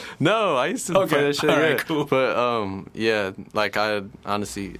[0.20, 1.50] No, I used to Okay, play that shit.
[1.50, 1.76] all right, yeah.
[1.78, 2.04] cool.
[2.06, 4.76] But um, yeah, like I honestly,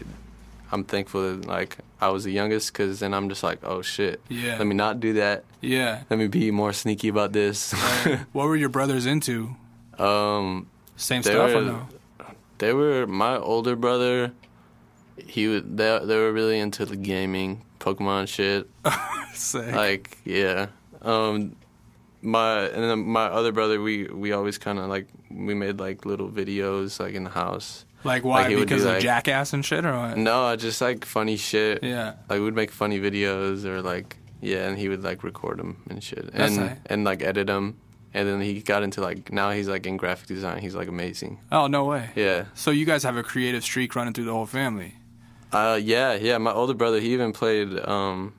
[0.70, 4.22] I'm thankful that like I was the youngest because then I'm just like, oh shit,
[4.30, 4.56] Yeah.
[4.56, 5.44] Let me not do that.
[5.60, 6.04] Yeah.
[6.08, 7.72] Let me be more sneaky about this.
[8.32, 9.56] what were your brothers into?
[9.98, 10.66] um,
[11.02, 11.86] Same They stuff or no?
[12.58, 14.32] they were my older brother.
[15.26, 18.68] He would they they were really into the gaming, Pokemon shit.
[19.54, 20.66] Like yeah
[21.00, 21.56] um
[22.20, 26.04] my and then my other brother we we always kind of like we made like
[26.06, 28.48] little videos like in the house Like why?
[28.48, 30.18] like, because of like- Jackass and shit or what?
[30.18, 32.14] no just like funny shit Yeah.
[32.28, 36.02] like we'd make funny videos or like yeah and he would like record them and
[36.04, 36.78] shit That's and tight.
[36.86, 37.78] and like edit them
[38.14, 41.38] and then he got into like now he's like in graphic design he's like amazing
[41.50, 42.10] Oh no way.
[42.14, 44.94] yeah So you guys have a creative streak running through the whole family.
[45.52, 48.34] uh yeah yeah my older brother he even played um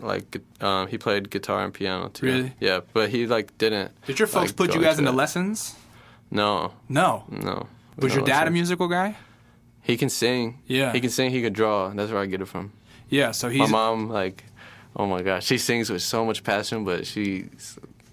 [0.00, 2.52] like um he played guitar and piano too Really?
[2.60, 5.16] yeah but he like didn't Did your folks like, put you guys into that.
[5.16, 5.74] lessons?
[6.30, 7.24] No, No.
[7.30, 7.66] no.
[7.96, 9.16] Was No your dad a musical guy?
[9.82, 10.58] He can sing.
[10.66, 10.92] Yeah.
[10.92, 11.30] He can sing.
[11.30, 11.88] He could draw.
[11.88, 12.70] That's where I get it from.
[13.08, 13.30] Yeah.
[13.32, 14.44] So he My mom, like,
[14.94, 17.46] oh my gosh, she sings with so much passion, but she,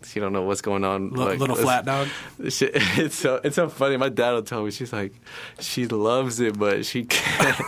[0.05, 1.09] she don't know what's going on.
[1.11, 2.07] li- like, little flat dog.
[2.49, 3.97] She, it's so it's so funny.
[3.97, 5.13] My dad will tell me she's like,
[5.59, 7.55] she loves it, but she can't.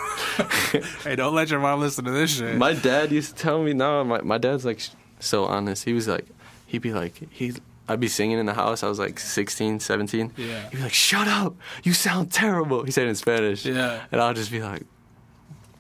[1.04, 2.58] Hey, don't let your mom listen to this shit.
[2.58, 3.74] my dad used to tell me.
[3.74, 4.82] No, my my dad's like
[5.20, 5.84] so honest.
[5.86, 6.26] He was like,
[6.68, 7.54] he'd be like, he.
[7.90, 8.84] I'd be singing in the house.
[8.84, 10.34] I was like 16, 17.
[10.36, 10.70] Yeah.
[10.70, 11.56] He'd be like, "Shut up!
[11.84, 13.66] You sound terrible." He said in Spanish.
[13.66, 14.04] Yeah.
[14.12, 14.84] And I'll just be like,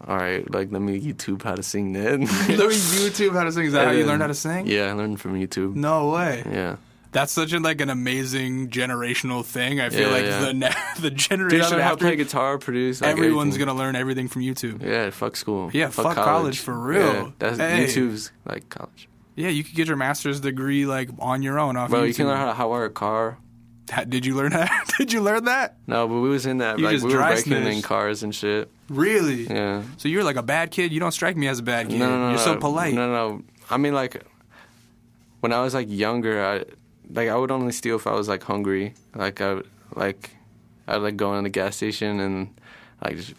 [0.08, 3.66] "All right, like let me YouTube how to sing then." me YouTube how to sing.
[3.66, 4.68] Is that how you And learned how to sing?
[4.68, 5.76] Yeah, I learned from YouTube.
[5.76, 6.44] No way.
[6.50, 6.78] Yeah.
[7.14, 9.80] That's such a, like an amazing generational thing.
[9.80, 10.40] I feel Yeah, like yeah.
[10.42, 13.02] the ne- the Dude, generation I how to after play guitar, produce.
[13.02, 13.68] Like, everyone's everything.
[13.68, 14.84] gonna learn everything from YouTube.
[14.84, 15.72] Yeah, fuck school.
[15.74, 17.00] Yeah, fuck college, for real.
[17.14, 17.86] Yeah, that's Hey.
[17.86, 19.08] YouTube's like college.
[19.36, 22.08] Yeah, you could get your master's degree like on your own off Bro, YouTube.
[22.10, 23.38] you can learn how to hotwire a car.
[23.92, 24.70] Ha- Did you learn that?
[24.98, 25.78] Did you learn that?
[25.88, 26.78] No, but we was in that.
[26.78, 28.70] You like we were breaking in cars and shit.
[28.90, 29.44] Really?
[29.48, 29.84] Yeah.
[29.98, 30.92] So you're like a bad kid.
[30.92, 32.00] You don't strike me as a bad kid.
[32.00, 32.30] No, no, no.
[32.30, 32.94] you're so polite.
[32.94, 33.44] No, no.
[33.70, 34.24] I mean, like,
[35.42, 36.64] when I was like younger, I
[37.10, 38.94] like I would only steal if I was like hungry.
[39.16, 40.32] Like I would, like
[40.88, 42.60] I'd like go in the gas station and
[43.04, 43.34] like, just,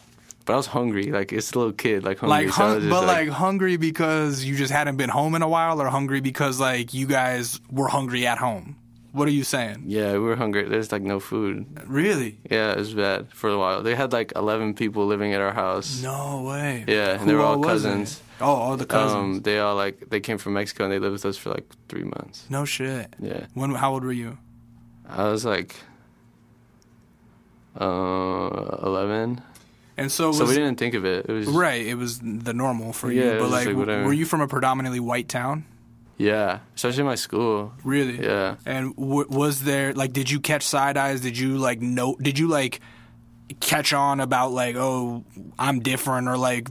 [0.45, 1.11] but I was hungry.
[1.11, 2.47] Like it's a little kid, like hungry.
[2.47, 5.81] Like, hung- just, but like hungry because you just hadn't been home in a while,
[5.81, 8.77] or hungry because like you guys were hungry at home.
[9.19, 9.85] What are you saying?
[9.87, 10.63] yeah, we were hungry.
[10.69, 11.67] There's like no food.
[11.87, 12.39] Really?
[12.51, 13.83] Yeah, it was bad for a while.
[13.83, 16.01] They had like 11 people living at our house.
[16.03, 16.85] No way.
[16.89, 17.67] Yeah, and Who they were all it?
[17.67, 18.23] cousins.
[18.41, 19.37] Oh, all the cousins.
[19.39, 21.67] Um, they all like they came from Mexico and they lived with us for like
[21.89, 22.47] three months.
[22.49, 23.15] no shit.
[23.19, 23.75] Yeah, When?
[23.75, 24.39] How old were you?
[25.09, 25.75] I was like
[27.81, 29.41] uh, 11.
[29.97, 31.27] And so was So we didn't think of it.
[31.29, 31.85] It was right.
[31.85, 33.39] It was the normal for Yeah, you.
[33.41, 33.77] But like, like,
[34.07, 35.65] were you from a predominantly white town?
[36.19, 37.73] Yeah, especially in my school.
[37.85, 38.23] Really?
[38.23, 38.57] Yeah.
[38.67, 41.21] And w- was there like did you catch side eyes?
[41.21, 42.21] Did you like note?
[42.23, 42.81] Did you like
[43.61, 45.25] catch on about like oh
[45.59, 46.69] I'm different or like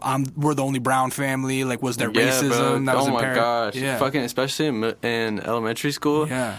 [0.00, 1.64] I'm we're the only brown family?
[1.64, 2.84] Like was there Yeah, racism bro.
[2.86, 3.36] that was oh my apparent?
[3.36, 3.74] gosh.
[3.76, 3.98] Yeah.
[3.98, 6.28] Fucking, especially in, in elementary school.
[6.28, 6.56] yeah.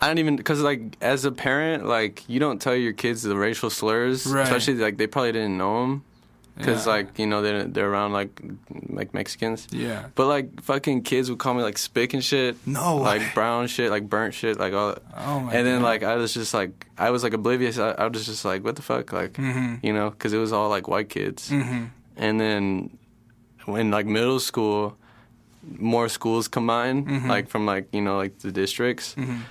[0.00, 3.36] I don't even because like as a parent, like you don't tell your kids the
[3.36, 4.42] racial slurs, Right.
[4.42, 6.04] especially like they probably didn't know them
[6.56, 6.92] because Yeah.
[6.92, 8.40] like you know they're they're around like
[8.88, 9.66] like Mexicans.
[9.70, 10.06] Yeah.
[10.14, 12.56] But like fucking kids would call me like spick and shit.
[12.66, 13.02] No way.
[13.18, 14.96] Like brown shit, like burnt shit, like all.
[15.16, 15.88] Oh my and then God.
[15.88, 17.78] like I was just like I was like oblivious.
[17.78, 19.80] I, I was just like what the fuck, like Mhm.
[19.82, 21.50] you know, because it was all like white kids.
[21.50, 21.90] Mhm.
[22.16, 22.90] And then
[23.64, 24.96] when like middle school,
[25.78, 27.28] more schools combined, Mm-hmm.
[27.30, 29.42] like from like you know like the districts, and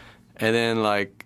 [0.56, 1.26] then like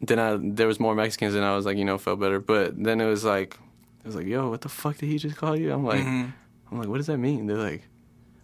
[0.00, 2.40] then I there was more Mexicans and I was like you know felt better.
[2.40, 3.58] But then it was like
[4.06, 5.72] was like yo what the fuck did he just call you?
[5.72, 6.32] I'm like Mhm.
[6.70, 7.46] I'm like what does that mean?
[7.46, 7.82] They're like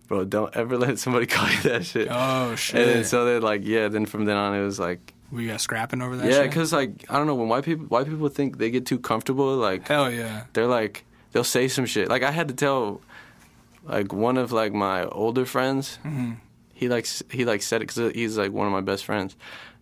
[0.08, 2.08] bro don't ever let somebody call you that shit.
[2.10, 2.80] Oh shit.
[2.80, 5.60] and then so they're like yeah then from then on it was like we got
[5.60, 6.30] scrapping over that.
[6.30, 8.98] yeah because like I don't know when white people white people think they get too
[8.98, 10.44] comfortable like hell yeah.
[10.52, 12.08] they're like they'll say some shit.
[12.08, 13.00] Like I had to tell
[13.84, 15.98] like one of like my older friends.
[16.04, 16.32] Mm-hmm.
[16.74, 19.34] He like s- he like said it because he's like one of my best friends,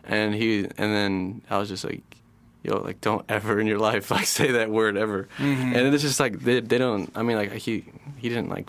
[0.05, 2.03] and he and then I was just like.
[2.62, 5.29] Yo, like, don't ever in your life like say that word ever.
[5.38, 5.75] Mm-hmm.
[5.77, 7.11] And it's just like they, they don't.
[7.14, 7.85] I mean, like he
[8.18, 8.68] he didn't like,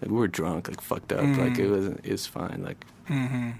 [0.00, 1.24] like we were drunk, like fucked up.
[1.36, 2.62] Like it was it was fine.
[2.64, 3.50] Like, Mm-hmm.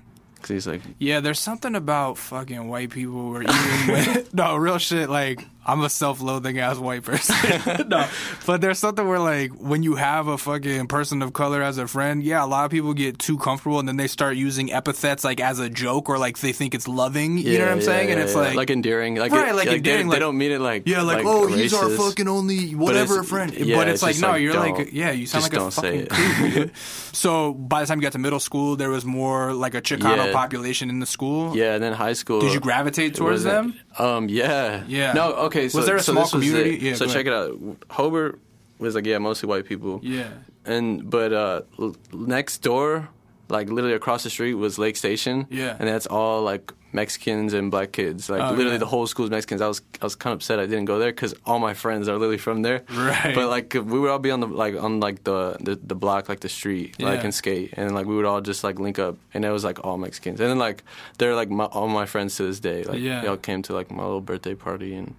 [0.40, 3.54] cause he's like, Yeah, there's something about fucking white people where even
[3.92, 5.10] when no real shit.
[5.10, 7.88] Like I'm a self-loathing ass white person.
[7.88, 8.07] no,
[8.46, 11.87] but there's something where like when you have a fucking person of color as a
[11.87, 15.24] friend, yeah, a lot of people get too comfortable and then they start using epithets
[15.24, 17.38] like as a joke or like they think it's loving.
[17.38, 18.11] you know what I'm yeah, saying?
[18.11, 18.40] and it's yeah.
[18.40, 21.00] like, like endearing, like Right, like they- endearing, They, like- don't mean it like yeah,
[21.03, 23.53] like, oh, he's our fucking only whatever it's- friend.
[23.55, 25.72] yeah, but it's, it's like no, like, you're like yeah, you sound like a don't
[25.72, 26.77] fucking creep.
[27.12, 30.27] so by the time you got to middle school, there was more like a Chicano
[30.27, 30.33] Yeah.
[30.33, 31.57] population in the school.
[31.57, 32.40] Yeah, and then high school.
[32.40, 33.74] Did you gravitate towards them?
[33.98, 34.83] Um, yeah.
[34.88, 35.12] Yeah.
[35.12, 35.53] No, okay.
[35.68, 36.78] So, Was there a so small community?
[36.80, 37.58] Yeah, so check it out.
[37.90, 38.38] Hobart
[38.78, 40.00] was like yeah, mostly white people.
[40.02, 40.28] Yeah.
[40.64, 43.08] And but uh, l- next door,
[43.48, 45.46] like literally across the street, was Lake Station.
[45.50, 45.76] Yeah.
[45.78, 48.30] And that's all like Mexicans and black kids.
[48.30, 48.78] Like Oh, literally yeah.
[48.78, 49.60] the whole school's Mexicans.
[49.60, 52.08] I was I was kind of upset I didn't go there because all my friends
[52.08, 52.82] are literally from there.
[52.90, 53.34] Right.
[53.34, 56.28] But like we would all be on the like on like the the, the block
[56.28, 59.16] like the street like and skate and like we would all just like link up
[59.34, 60.82] and it was like all Mexicans and then like
[61.18, 63.20] they're like my, all my friends to this day like Yeah.
[63.22, 65.14] they all came to like my little birthday party and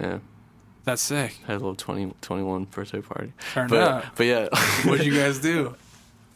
[0.00, 0.18] yeah
[0.84, 1.38] That's sick.
[1.44, 3.32] I had a little 20, 21 birthday party.
[3.52, 4.04] Turn but up.
[4.16, 4.48] but yeah,
[4.84, 5.74] What'd you guys do?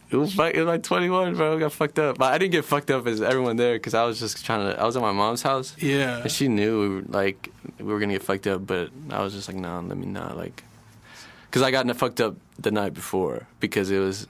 [0.09, 1.57] It was like it was like 21, bro.
[1.57, 4.05] I got fucked up, but I didn't get fucked up as everyone there because I
[4.05, 4.81] was just trying to.
[4.81, 6.21] I was at my mom's house, Yeah.
[6.23, 7.49] and she knew we were, like
[7.81, 10.37] we were gonna get fucked up, but I was just like, nah, let me not
[10.37, 10.62] like,
[11.51, 14.29] because I got fucked up the night before because it was.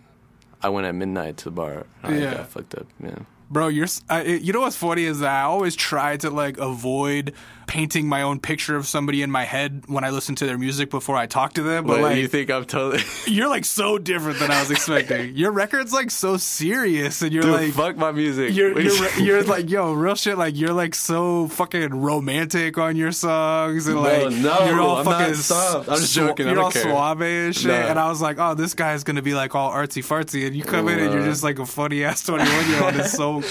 [0.62, 1.84] I went at midnight to the bar.
[2.02, 2.34] I Yeah.
[2.36, 2.86] got fucked up.
[3.04, 3.18] Yeah.
[3.50, 3.86] Bro, you're.
[4.08, 7.34] I, you know what's funny is that I always try to like avoid
[7.66, 10.88] painting my own picture of somebody in my head when I listen to their music
[10.90, 11.84] before I talk to them.
[11.86, 13.02] But But like, you think I'm totally?
[13.26, 15.34] you're like so different than I was expecting.
[15.36, 17.72] Your record's like so serious, and you're Dude, like.
[17.72, 18.54] fuck my music.
[18.54, 22.96] You're, you- you're, you're like yo real shit like you're like so fucking romantic on
[22.96, 25.88] your songs and No, like no, you're all I'm fucking soft.
[25.88, 26.82] I'm just joking, I you're all care.
[26.82, 27.74] suave and shit No.
[27.74, 30.62] and I was like oh this guy's gonna be like all artsy fartsy and you
[30.64, 33.42] come in and you're just like a funny ass 21 year old it's so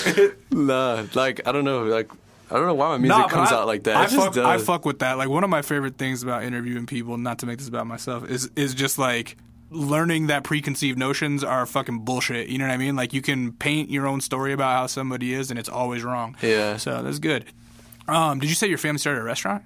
[0.51, 2.10] nah, like I don't know, like
[2.52, 3.96] I don't know why my music Nah, comes I- out like that.
[3.96, 5.18] I fuck, I fuck with that.
[5.18, 8.30] Like one of my favorite things about interviewing people, not to make this about myself,
[8.30, 9.38] is is just like
[9.72, 12.48] learning that preconceived notions are fucking bullshit.
[12.50, 12.96] You know what I mean?
[12.96, 16.36] Like you can paint your own story about how somebody is, and it's always wrong.
[16.42, 16.78] Yeah.
[16.78, 17.46] So that's good.
[18.08, 19.64] Um, did you say your family started a restaurant?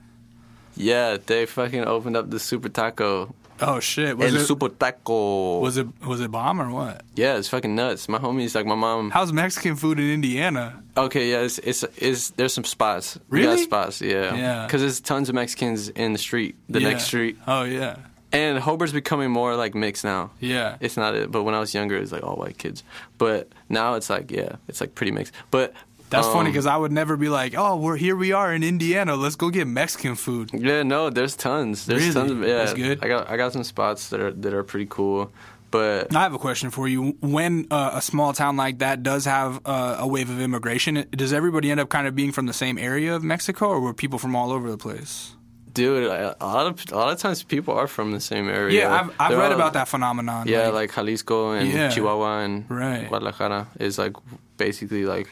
[0.77, 3.35] Yeah, they fucking opened up the Super Taco.
[3.61, 4.17] Oh shit!
[4.17, 5.59] Was El it Super Taco.
[5.59, 7.03] was it was it bomb or what?
[7.15, 8.07] yeah, it's fucking nuts.
[8.07, 9.11] My homies, like my mom.
[9.11, 10.81] How's Mexican food in Indiana?
[10.95, 13.19] Okay, yeah, it's it's, it's there's some spots.
[13.29, 13.57] Really?
[13.57, 14.33] got spots, yeah.
[14.35, 14.65] Yeah.
[14.65, 16.89] Because there's tons of Mexicans in the street, the Yeah.
[16.89, 17.97] next street, Oh yeah,
[18.31, 20.31] and Hobart's becoming more like mixed now.
[20.39, 20.77] yeah.
[20.79, 22.83] It's not it, but when I was younger, it was like all white kids.
[23.17, 25.33] But now it's like yeah, it's like pretty mixed.
[25.51, 25.73] But
[26.09, 28.15] That's funny um, because I would never be like, oh, we're here.
[28.15, 29.15] We are in Indiana.
[29.15, 30.49] Let's go get Mexican food.
[30.53, 31.85] Yeah, no, there's tons.
[31.85, 32.13] There's Really?
[32.13, 32.57] tons of yeah.
[32.57, 33.03] That's good.
[33.03, 35.31] I got I got some spots that are that are pretty cool.
[35.71, 37.15] But I have a question for you.
[37.21, 41.31] When uh, a small town like that does have uh, a wave of immigration, does
[41.31, 44.17] everybody end up kind of being from the same area of Mexico, or were people
[44.17, 45.35] from all over the place?
[45.71, 48.79] dude, a lot of a lot of times people are from the same area.
[48.81, 50.47] Yeah, I've, I've read all- about that phenomenon.
[50.47, 51.89] Yeah, like, Jalisco and Yeah.
[51.89, 53.07] Chihuahua and Right.
[53.07, 54.15] Guadalajara is like
[54.57, 55.29] basically like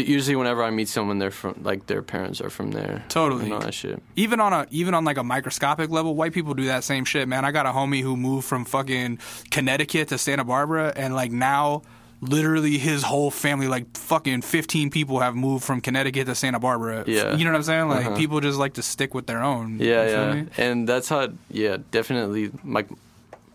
[0.00, 3.04] Usually, whenever I meet someone, they're from like their parents are from there.
[3.08, 3.52] Totally.
[3.52, 4.02] all that shit.
[4.16, 7.28] even on a even on like a microscopic level, white people do that same shit,
[7.28, 7.44] man.
[7.44, 9.18] I got a homie who moved from fucking
[9.50, 11.82] Connecticut to Santa Barbara, and like now,
[12.20, 17.04] literally his whole family, like fucking fifteen people, have moved from Connecticut to Santa Barbara.
[17.06, 17.36] Yeah.
[17.36, 17.88] you know what I'm saying?
[17.88, 18.16] Like Uh-huh.
[18.16, 19.78] people just like to stick with their own.
[19.78, 21.28] Yeah, yeah, and that's how.
[21.50, 22.50] Yeah, definitely.
[22.64, 22.88] Like,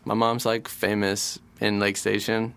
[0.06, 2.54] my mom's like famous in Lake Station,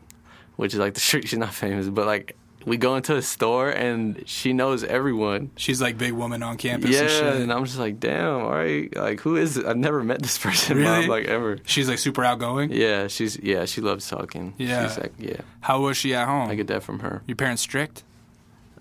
[0.56, 1.28] which is like the street.
[1.28, 5.50] She's not famous, but like we go into a store and she knows everyone.
[5.56, 6.90] She's like big woman on campus.
[6.90, 7.34] Yeah, and, shit.
[7.42, 9.56] and I'm just like, damn, all right, like who is?
[9.56, 9.66] It?
[9.66, 11.00] I've never met this person, Really?
[11.02, 11.58] mom, like ever.
[11.64, 12.70] she's like super outgoing.
[12.72, 14.54] Yeah, she's yeah, she loves talking.
[14.58, 14.86] Yeah.
[14.88, 16.48] she's like yeah, How was she at home?
[16.50, 17.22] I get that from her.
[17.26, 18.04] Your parents strict?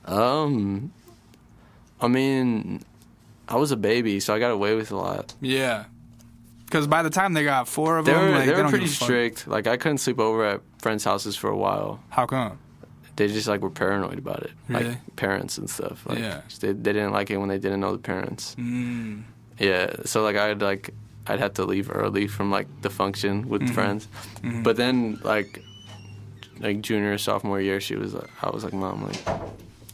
[0.06, 0.92] Um,
[2.00, 2.82] I mean,
[3.48, 5.34] I was a baby, so I got away with a lot.
[5.42, 5.86] Yeah.
[6.66, 8.70] Because by the time they got four of They them, were like, they were don't
[8.70, 9.46] pretty strict.
[9.48, 12.02] Like I couldn't sleep over at friends' houses for a while.
[12.10, 12.60] How come?
[13.18, 14.86] They just like were paranoid about it, Really?
[14.90, 16.06] like parents and stuff.
[16.08, 16.42] Like, Yeah.
[16.60, 18.56] they, they didn't like it when they didn't know the parents.
[18.58, 19.24] Mm.
[19.60, 20.92] Yeah, so like I'd like
[21.28, 23.74] I'd have to leave early from like the function with Mm-hmm.
[23.74, 24.08] friends,
[24.64, 25.64] but then like
[26.60, 29.24] like junior sophomore year, she was like, I was like, mom, like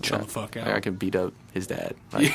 [0.02, 0.76] Chill yeah, the fuck like, out.
[0.76, 1.96] I could beat up his dad.
[2.14, 2.32] Like,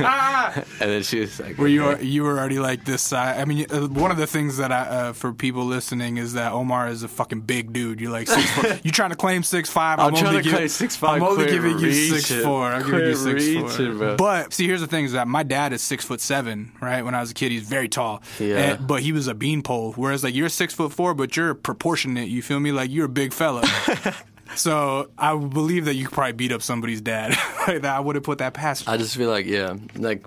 [0.80, 3.38] and then she was like, Were you you were already like this size?
[3.40, 6.52] I mean, uh, one of the things that I uh, for people listening is that
[6.52, 8.00] Omar is a fucking big dude.
[8.00, 8.78] You're like six four.
[8.82, 9.98] You trying to claim six five?
[10.00, 12.66] I'm trying only to gi- claim 6'5", I'm only giving you six four.
[12.72, 13.92] I'm giving you six four.
[13.94, 14.16] bro.
[14.16, 16.72] But see, here's the thing: is that my dad is six foot seven.
[16.80, 18.22] Right when I was a kid, he's very tall.
[18.38, 18.56] Yeah.
[18.74, 19.92] And- but he was a beanpole.
[19.94, 22.28] Whereas like you're six foot four, but you're proportionate.
[22.28, 22.72] You feel me?
[22.72, 23.62] Like you're a big fella.
[24.56, 27.30] So I believe that you could probably beat up somebody's dad.
[27.68, 28.86] like that, I wouldn't put that past.
[28.86, 28.92] you.
[28.92, 30.26] I just feel like yeah, like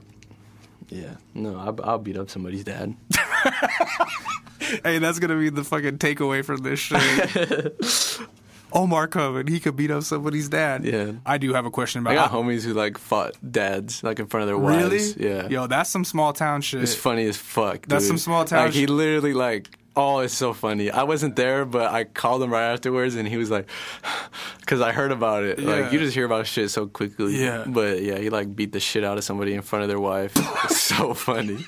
[0.90, 2.96] yeah, no, I'll, I'll beat up somebody's dad.
[4.84, 8.20] Hey, that's gonna be the fucking takeaway from this shit.
[8.72, 10.86] Omar coming, he could beat up somebody's dad.
[10.86, 11.14] Yeah.
[11.26, 12.30] I do have a question I about.
[12.30, 14.98] got homies who like fought dads like in front of their really?
[14.98, 15.18] wives.
[15.18, 16.84] Yeah, Yo, that's some small town shit.
[16.84, 17.88] it's funny as fuck.
[17.88, 18.10] That's dude.
[18.10, 19.70] some small town Like he literally like.
[19.96, 20.90] Oh, it's so funny.
[20.92, 23.68] I wasn't there, but I called him right afterwards, and he was like,
[24.66, 25.60] "Cause I heard about it.
[25.60, 25.70] Yeah.
[25.70, 27.66] Like you just hear about shit so quickly." Yeah.
[27.68, 30.34] But yeah, he like beat the shit out of somebody in front of their wife.
[30.90, 31.64] So funny.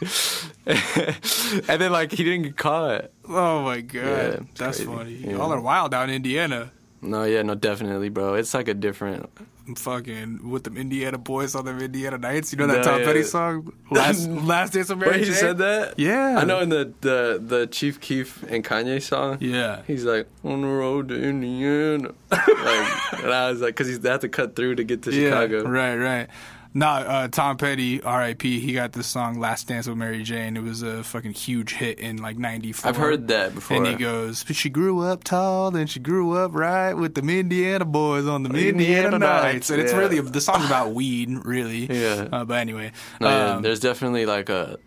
[0.66, 3.12] and then like he didn't get caught.
[3.28, 4.86] oh my god, Yeah, that's crazy.
[4.86, 5.14] funny.
[5.14, 5.32] Yeah.
[5.34, 6.72] Y'all are wild down in Indiana.
[7.02, 8.34] No, yeah, no, definitely, bro.
[8.36, 9.30] It's like a different.
[9.68, 12.52] I'm fucking with them Indiana boys on them Indiana nights.
[12.52, 13.06] You know that No, Tom yeah.
[13.06, 16.00] Petty song, Last Last Dance of Mary Wait, he said that?
[16.00, 16.36] Yeah.
[16.38, 19.38] I know in the the the Chief Keef and Kanye song.
[19.40, 19.84] Yeah.
[19.86, 24.10] He's like on the road to Indiana, like, and I was like, because he's they
[24.10, 25.64] have to cut through to get to Chicago.
[25.64, 26.28] Right, right.
[26.74, 28.62] Nah, uh, Tom Petty, R.I.P.
[28.62, 32.00] He got this song "Last Dance with Mary Jane." It was a fucking huge hit
[32.00, 32.88] in like '94.
[32.88, 33.76] I've heard that before.
[33.78, 37.22] And he goes, "But she grew up tall, and she grew up right with the
[37.22, 41.88] Indiana boys on the Indiana, Indiana nights." And it's really the song about weed, really.
[41.92, 42.30] Yeah.
[42.32, 44.80] Uh, but anyway, No, yeah, um, there's definitely like a,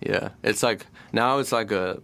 [0.00, 0.30] yeah.
[0.44, 2.00] It's like now it's like a,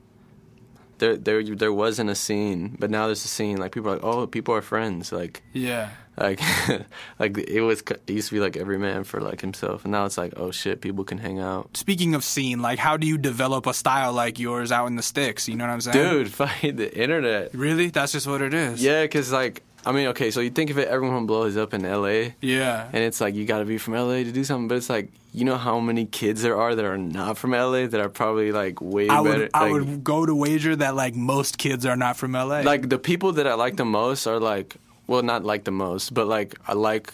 [0.99, 3.59] there there there wasn't a scene, but now there's a scene.
[3.59, 5.13] Like people are like, oh, people are friends.
[5.13, 5.91] Like yeah.
[6.17, 6.41] Like
[7.19, 10.05] like it was it used to be like every man for like himself, and now
[10.05, 11.77] it's like oh shit, people can hang out.
[11.77, 15.03] Speaking of scene, like, how do you develop a style like yours out in the
[15.03, 15.49] sticks?
[15.49, 17.55] You know what I'm saying, Dude, fucking the internet.
[17.55, 17.91] Really?
[17.91, 18.83] That's just what it is.
[18.83, 21.85] Yeah, because like I mean, okay, so you think of it, everyone blows up in
[21.85, 22.35] L.A.
[22.41, 22.89] Yeah.
[22.93, 25.11] And it's like you got to be from LA to do something, but it's like
[25.35, 28.53] you know how many kids there are that are not from LA that are probably
[28.53, 29.39] like way I better.
[29.41, 32.61] would I like, would go to wager that like most kids are not from LA.
[32.61, 34.77] like the people that I like the most are like
[35.13, 37.13] well, not like the most, but like I like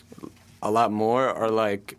[0.62, 1.98] a lot more are like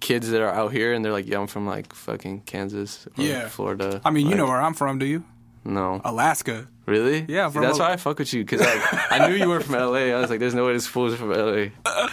[0.00, 3.24] kids that are out here and they're like, yeah, I'm from like fucking Kansas, or
[3.24, 3.48] Yeah.
[3.48, 4.00] Florida.
[4.04, 5.24] I mean, you Like, know where I'm from, do you?
[5.64, 6.68] No, Alaska.
[6.86, 7.24] Really?
[7.28, 9.48] Yeah, See, from that's a- why I fuck with you because like, I knew you
[9.48, 10.14] were from LA.
[10.14, 11.66] I was like, there's no way this fool's from LA.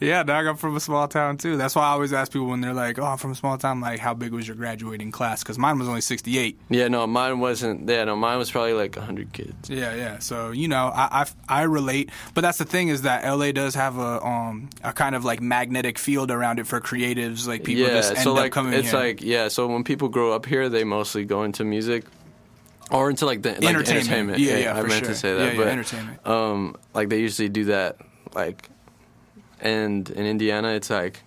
[0.00, 1.56] Yeah, dog, I'm from a small town too.
[1.56, 3.80] That's why I always ask people when they're like, "Oh, I'm from a small town."
[3.80, 5.42] Like, how big was your graduating class?
[5.42, 6.56] Because mine was only 68.
[6.70, 7.88] Yeah, no, mine wasn't.
[7.88, 9.68] Yeah, no, mine was probably like hundred kids.
[9.68, 10.18] Yeah, yeah.
[10.20, 12.10] So you know, I, I I relate.
[12.34, 15.40] But that's the thing is that LA does have a um a kind of like
[15.40, 17.48] magnetic field around it for creatives.
[17.48, 19.00] Like people yeah, just end so up like coming it's here.
[19.00, 19.48] like yeah.
[19.48, 22.04] So when people grow up here, they mostly go into music
[22.90, 23.88] or into like the like Entertainment.
[24.06, 24.38] entertainment.
[24.38, 25.08] Yeah, yeah, I for meant sure.
[25.08, 26.26] to say that, Yeah, yeah, but entertainment.
[26.26, 27.96] um, like they usually do that
[28.34, 28.68] like,
[29.60, 31.22] and in Indiana, it's like.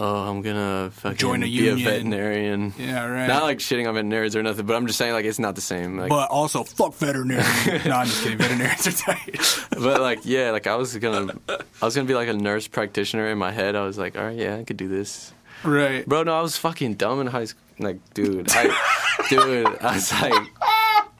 [0.00, 1.80] Oh, I'm gonna fucking Join a be union.
[1.80, 2.72] a veterinarian.
[2.78, 3.26] Yeah, right.
[3.26, 5.60] Not like shitting on veterinarians or nothing, but I'm just saying like it's not the
[5.60, 5.98] same.
[5.98, 7.84] Like, but also fuck veterinarians.
[7.84, 8.38] no, I'm just kidding.
[8.38, 9.40] Veterinarians are tight.
[9.70, 11.34] but like yeah, like I was gonna,
[11.82, 13.74] I was gonna be like a nurse practitioner in my head.
[13.74, 15.32] I was like, all right, yeah, I could do this.
[15.64, 16.06] right.
[16.06, 17.60] Bro, no, I was fucking dumb in high school.
[17.78, 18.64] Like, dude, I,
[19.28, 20.48] dude, I was like,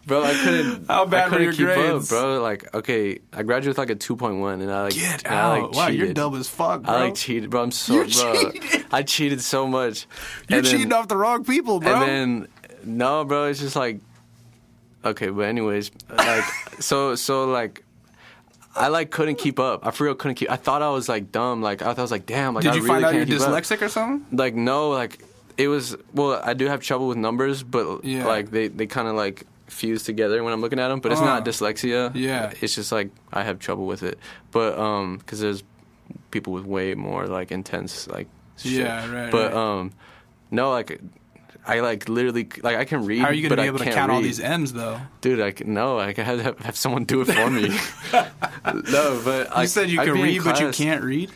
[0.06, 0.86] bro, I couldn't.
[0.88, 2.04] How bad I couldn't your keep grades?
[2.04, 2.42] up, bro.
[2.42, 5.34] Like, okay, I graduated with like a two point one, and I like Get and
[5.34, 5.74] I, like, out!
[5.74, 6.94] wow, you're dumb as fuck, bro.
[6.94, 7.62] I like cheated, bro.
[7.62, 8.50] I'm so You bro.
[8.50, 8.84] cheated.
[8.90, 10.06] I cheated so much.
[10.48, 11.94] you're And then- cheating off the wrong people, bro.
[12.02, 12.02] And
[12.42, 12.48] then
[12.84, 14.00] no, bro, it's just like
[15.04, 16.44] okay, but anyways, like
[16.80, 17.84] so so like
[18.74, 19.86] I like couldn't keep up.
[19.86, 20.50] I for real couldn't keep.
[20.50, 21.62] I thought I was like dumb.
[21.62, 22.54] Like I thought I was like damn.
[22.54, 23.50] Like Did I you really find out you're can't up.
[23.62, 24.36] dyslexic or something?
[24.36, 25.18] Like no, like
[25.59, 25.96] it was.
[26.14, 28.24] Well, I do have trouble with numbers, but Yeah.
[28.26, 31.00] like they they kind of like fuse together when I'm looking at them.
[31.00, 31.26] But it's Uh.
[31.26, 32.11] not dyslexia.
[32.14, 32.52] Yeah.
[32.62, 34.18] it's just like I have trouble with it.
[34.52, 35.62] But um, because there's
[36.30, 38.28] people with way more like intense like.
[38.56, 38.72] Shit.
[38.72, 39.78] Yeah, right, But right.
[39.80, 39.92] um,
[40.50, 41.00] no, like.
[41.66, 43.18] I like literally like I can read.
[43.20, 44.98] How are you gonna be able to count all these M's though?
[45.20, 47.68] Dude, I can, no, I have, have someone do it for me.
[48.90, 51.30] no, but You I, said you I'd can read, but you can't read.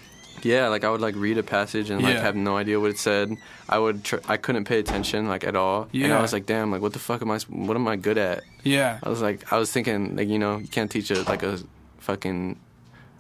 [0.44, 2.20] Yeah, like I would like read a passage and like Yeah.
[2.22, 3.36] have no idea what it said.
[3.68, 5.82] I would, tr- I couldn't pay attention like at all.
[5.92, 6.18] And Yeah.
[6.18, 7.38] I was like, damn, like what the fuck am I?
[7.48, 8.42] What am I good at?
[8.64, 8.98] Yeah.
[9.02, 11.58] I was like, I was thinking, like you know, you can't teach a like a
[11.98, 12.58] fucking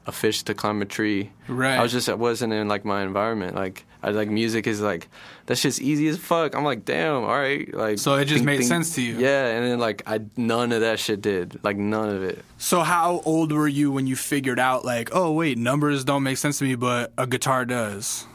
[0.06, 1.30] a fish to climb a tree.
[1.48, 1.78] Right.
[1.78, 3.54] I was just I wasn't in like my environment.
[3.54, 5.08] Like I like music is like
[5.46, 6.56] that's just easy as fuck.
[6.56, 7.72] I'm like, damn, all right.
[7.72, 9.16] Like So it just made sense to you.
[9.18, 11.60] Yeah, and then like I none of that shit did.
[11.62, 12.44] Like none of it.
[12.58, 16.38] So how old were you when you figured out like, oh wait, numbers don't make
[16.38, 18.26] sense to me, but a guitar does,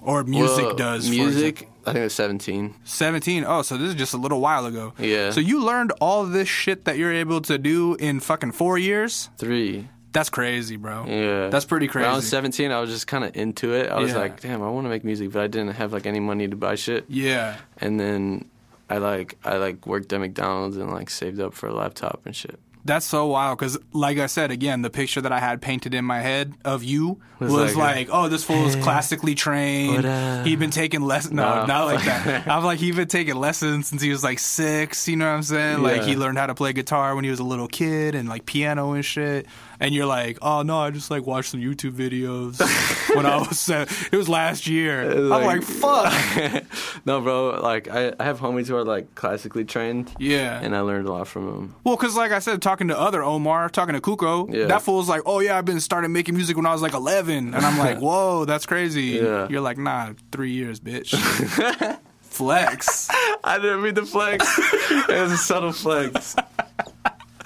[0.00, 1.10] or music Well, does?
[1.10, 1.68] Music.
[1.84, 2.74] I think it was 17.
[2.82, 3.44] 17.
[3.46, 4.92] Oh, so this is just a little while ago.
[4.98, 5.30] Yeah.
[5.30, 9.30] So you learned all this shit that you're able to do in fucking four years?
[9.38, 9.88] Three.
[10.16, 11.04] That's crazy, bro.
[11.06, 11.48] Yeah.
[11.50, 12.04] That's pretty crazy.
[12.06, 13.90] When I was 17, I was just kind of into it.
[13.90, 14.18] I was Yeah.
[14.18, 16.56] like, damn, I want to make music, but I didn't have like any money to
[16.56, 17.04] buy shit.
[17.08, 17.56] Yeah.
[17.78, 18.46] And then
[18.88, 22.34] I like I like worked at McDonald's and like saved up for a laptop and
[22.34, 22.58] shit.
[22.86, 26.04] That's so wild because, like I said, again, the picture that I had painted in
[26.04, 30.04] my head of you was, Was like, like, oh, this fool is classically trained.
[30.46, 31.34] He'd been taking lessons.
[31.34, 31.66] No, Nah.
[31.66, 32.46] not like that.
[32.48, 35.08] I'm like, he'd been taking lessons since he was like six.
[35.08, 35.82] You know what I'm saying?
[35.82, 38.46] Like, he learned how to play guitar when he was a little kid and like
[38.46, 39.46] piano and shit.
[39.80, 42.58] And you're like, oh no, I just like watched some YouTube videos
[43.16, 43.68] when I was.
[43.68, 45.10] Uh, it was last year.
[45.10, 46.64] I'm like, Like- fuck.
[47.06, 47.60] no, bro.
[47.62, 50.60] Like I, I have homies who are like classically trained, Yeah.
[50.62, 51.74] and I learned a lot from them.
[51.84, 54.66] Well, because like I said, talking to other Omar, talking to Cuco, Yeah.
[54.66, 57.54] that fool's like, oh yeah, I've been started making music when I was like 11,
[57.54, 59.18] and I'm like, whoa, that's crazy.
[59.20, 59.48] Yeah.
[59.48, 61.14] You're like, nah, three years, bitch.
[62.22, 63.08] Flex.
[63.44, 64.44] I didn't mean the flex.
[64.58, 66.36] it was a subtle flex.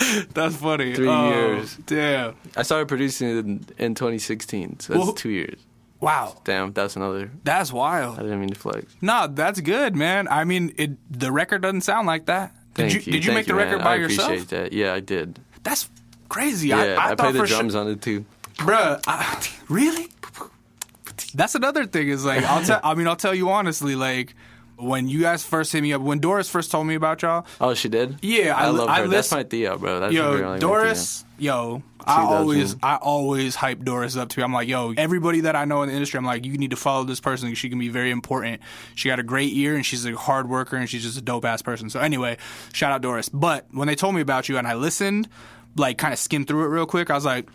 [0.35, 0.95] That's funny.
[0.95, 1.77] Three Oh, years.
[1.87, 2.35] Damn.
[2.57, 5.61] I started producing it in, in 2016, so that's Well- two years.
[6.01, 6.41] Wow.
[6.45, 7.31] Damn, that's another.
[7.45, 8.19] That's wild.
[8.19, 8.87] I didn't mean to flex.
[9.03, 10.29] No, that's good, man.
[10.29, 10.93] I mean, it.
[11.13, 12.55] The record doesn't sound like that.
[12.73, 13.67] Did Thank you, Did you Thank make the man.
[13.67, 14.29] record by I yourself?
[14.31, 14.73] appreciate that.
[14.73, 15.39] Yeah, I did.
[15.63, 15.91] That's
[16.31, 16.69] crazy.
[16.69, 18.25] Yeah, I, I, I, thought played the sure- drums on it too.
[18.55, 20.09] Bruh, I, really?
[21.35, 22.09] That's another thing.
[22.09, 22.81] Is like I'll tell.
[22.83, 23.95] I mean, I'll tell you honestly.
[23.95, 24.35] Like
[24.83, 27.75] when you guys first hit me up, when Doris first told me about y'all, Oh,
[27.75, 28.19] she did.
[28.23, 29.09] Yeah, I I, love I her.
[29.09, 30.01] That's my Thea, bro.
[30.01, 32.37] That's yo, Doris, yo, I 2000.
[32.39, 34.43] always, I always hype Doris up to.
[34.43, 36.77] I'm like, yo, everybody that I know in the industry, I'm like, you need to
[36.77, 37.55] follow this person.
[37.55, 38.61] She can be very important.
[38.95, 41.45] She got a great ear, and she's a hard worker, and she's just a dope
[41.45, 41.91] ass person.
[41.91, 42.37] So anyway,
[42.73, 43.29] shout out Doris.
[43.29, 45.29] But when they told me about you, and I listened,
[45.77, 47.49] like, kind of skimmed through it real quick, I was like.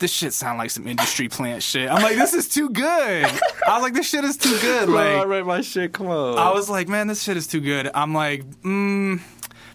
[0.00, 1.90] This shit sound like some industry plant shit.
[1.90, 3.26] I'm like, this is too good.
[3.26, 4.86] I was like, this shit is too good.
[4.86, 5.92] Bro, I Like, write my shit.
[5.92, 6.38] Come on.
[6.38, 7.90] I was like, man, this shit is too good.
[7.94, 9.20] I'm like, mm,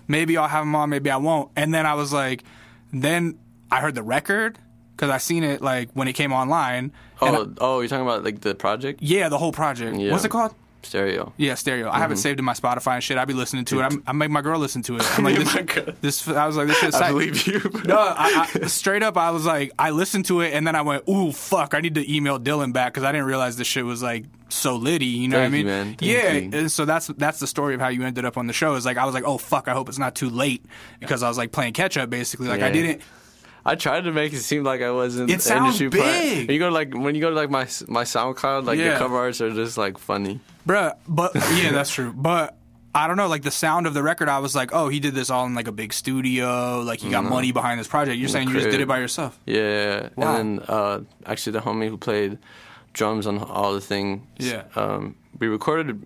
[0.08, 1.52] maybe I'll have him on, maybe I won't.
[1.56, 2.44] And then I was like,
[2.92, 3.38] then
[3.72, 4.58] I heard the record
[4.96, 6.92] because I seen it like when it came online.
[7.22, 9.96] And I- oh, oh, you're talking about like the project yeah, the whole project.
[9.98, 10.12] Yeah.
[10.12, 10.54] What's it called?
[10.86, 11.34] Stereo.
[11.38, 11.90] Yeah, stereo.
[11.90, 12.22] I have it mm-hmm.
[12.22, 13.18] saved in my Spotify and shit.
[13.18, 13.84] I'd be listening to it.
[13.84, 15.18] I'm, I make my girl listen to it.
[15.18, 15.36] I'm like,
[16.02, 16.28] this, this.
[16.28, 17.60] I was like, this shit's I believe you.
[17.60, 17.82] Bro.
[17.86, 20.82] No, I, I, straight up, I was like, I listened to it and then I
[20.82, 23.86] went, ooh, fuck, I need to email Dylan back because I didn't realize this shit
[23.86, 25.06] was like so litty.
[25.06, 25.96] You know Thank what I mean?
[26.00, 26.32] yeah.
[26.34, 26.50] you.
[26.54, 28.76] And so that's that's the story of how you ended up on the show.
[28.76, 30.66] Is like I was like, oh fuck, I hope it's not too late
[31.00, 32.48] because I was like playing catch up basically.
[32.48, 33.02] Like I didn't.
[33.66, 35.32] I tried to make it seem like I wasn't.
[35.32, 36.47] It sounds industry big.
[36.47, 38.93] When you go to like when you go to like my my SoundCloud, like Yeah.
[38.93, 40.39] the cover arts are just like funny.
[40.68, 42.13] Bruh, but yeah, that's true.
[42.13, 42.55] But
[42.93, 45.16] I don't know, like the sound of the record, I was like, oh, he did
[45.16, 48.18] this all in like a big studio, like he got money behind this project.
[48.18, 49.38] You're saying you just did it by yourself.
[49.45, 50.36] Yeah, Wow.
[50.38, 52.38] and then uh, actually the homie who played
[52.93, 54.22] drums on all the things.
[54.38, 54.63] Yeah.
[54.76, 56.05] um, we recorded.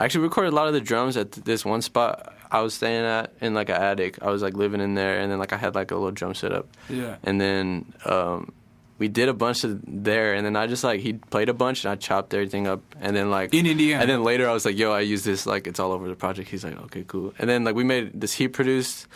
[0.00, 3.32] Actually, recorded a lot of the drums at this one spot I was staying at
[3.40, 4.22] in like an attic.
[4.22, 6.34] I was like living in there, and then like I had like a little drum
[6.34, 6.68] setup.
[6.88, 7.16] Yeah.
[7.22, 8.52] And then um,
[8.98, 11.84] we did a bunch of there, and then I just like he played a bunch,
[11.84, 14.00] and I chopped everything up, and then like In Indiana.
[14.00, 16.16] And then later I was like, "Yo, I use this like it's all over the
[16.16, 18.32] project." He's like, "Okay, cool." And then like we made this.
[18.32, 19.06] He produced.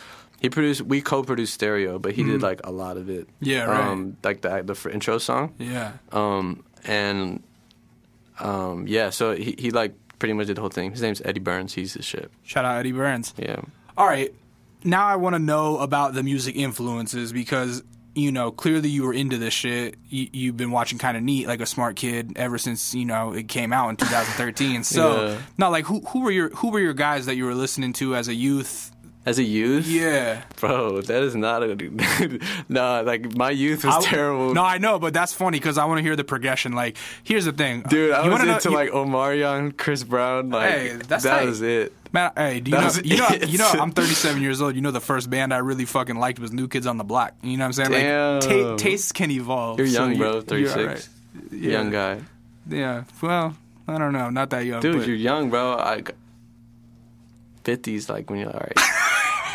[0.41, 0.81] He produced.
[0.81, 3.27] We co-produced stereo, but he did like a lot of it.
[3.39, 3.87] Yeah, right.
[3.87, 5.53] Um, like the the intro song.
[5.57, 5.93] Yeah.
[6.11, 7.41] Um, and
[8.39, 10.91] um, yeah, so he he like pretty much did the whole thing.
[10.91, 11.73] His name's Eddie Burns.
[11.73, 12.31] He's the shit.
[12.43, 13.33] Shout out Eddie Burns.
[13.37, 13.59] Yeah.
[13.97, 14.33] All right.
[14.85, 17.83] now I want to know about the music influences because
[18.15, 19.95] you know clearly you were into this shit.
[20.07, 23.33] You, you've been watching kind of neat like a smart kid ever since you know
[23.33, 24.85] it came out in 2013.
[24.85, 25.37] So Yeah.
[25.57, 28.15] not like who who were your who were your guys that you were listening to
[28.15, 28.91] as a youth?
[29.25, 30.41] As a youth, Yeah.
[30.57, 31.75] bro, that is not a
[32.69, 33.03] no.
[33.03, 34.53] Like my youth was I- terrible.
[34.53, 36.73] No, I know, but that's funny because I want to hear the progression.
[36.73, 40.03] Like, here's the thing, Dude, I You was wanna know- into you- like Omarion, Chris
[40.03, 40.49] Brown.
[40.49, 41.45] Like Hey, that's that tight.
[41.45, 41.93] was it.
[42.11, 43.49] Man, hey, do you That know, you know, it.
[43.49, 44.75] you know, I'm 37 years old.
[44.75, 47.33] You know, the first band I really fucking liked was New Kids on the Block.
[47.41, 47.91] You know what I'm saying?
[47.91, 48.39] Damn.
[48.41, 49.79] Like, ta- tastes can evolve.
[49.79, 50.33] You're young, you- bro.
[50.33, 51.09] you're 36, alright.
[51.49, 51.71] Yeah.
[51.71, 52.19] young guy.
[52.69, 53.03] Yeah.
[53.21, 53.55] Well,
[53.87, 54.29] I don't know.
[54.29, 54.81] Not that young.
[54.81, 55.77] Dude, but you're young, bro.
[55.77, 56.03] I
[57.63, 58.77] fifties like when you're all right.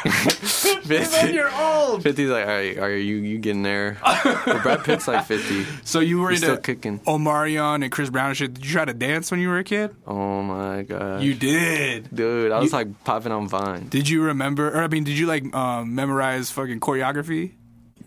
[0.89, 2.03] Then you're old.
[2.03, 3.99] 50's like, all right, are you you getting there?
[4.03, 5.65] but Brad Pitt's like 50.
[5.85, 6.99] So you were He's into still kicking.
[7.01, 8.55] Omarion and Chris Brown and shit.
[8.55, 9.95] Did you try to dance when you were a kid?
[10.07, 11.23] Oh my god.
[11.23, 12.09] You did.
[12.15, 13.89] Dude, I was You- like popping on Vine.
[13.89, 14.69] Did you remember?
[14.69, 17.53] Or I mean, did you like um, memorize fucking choreography?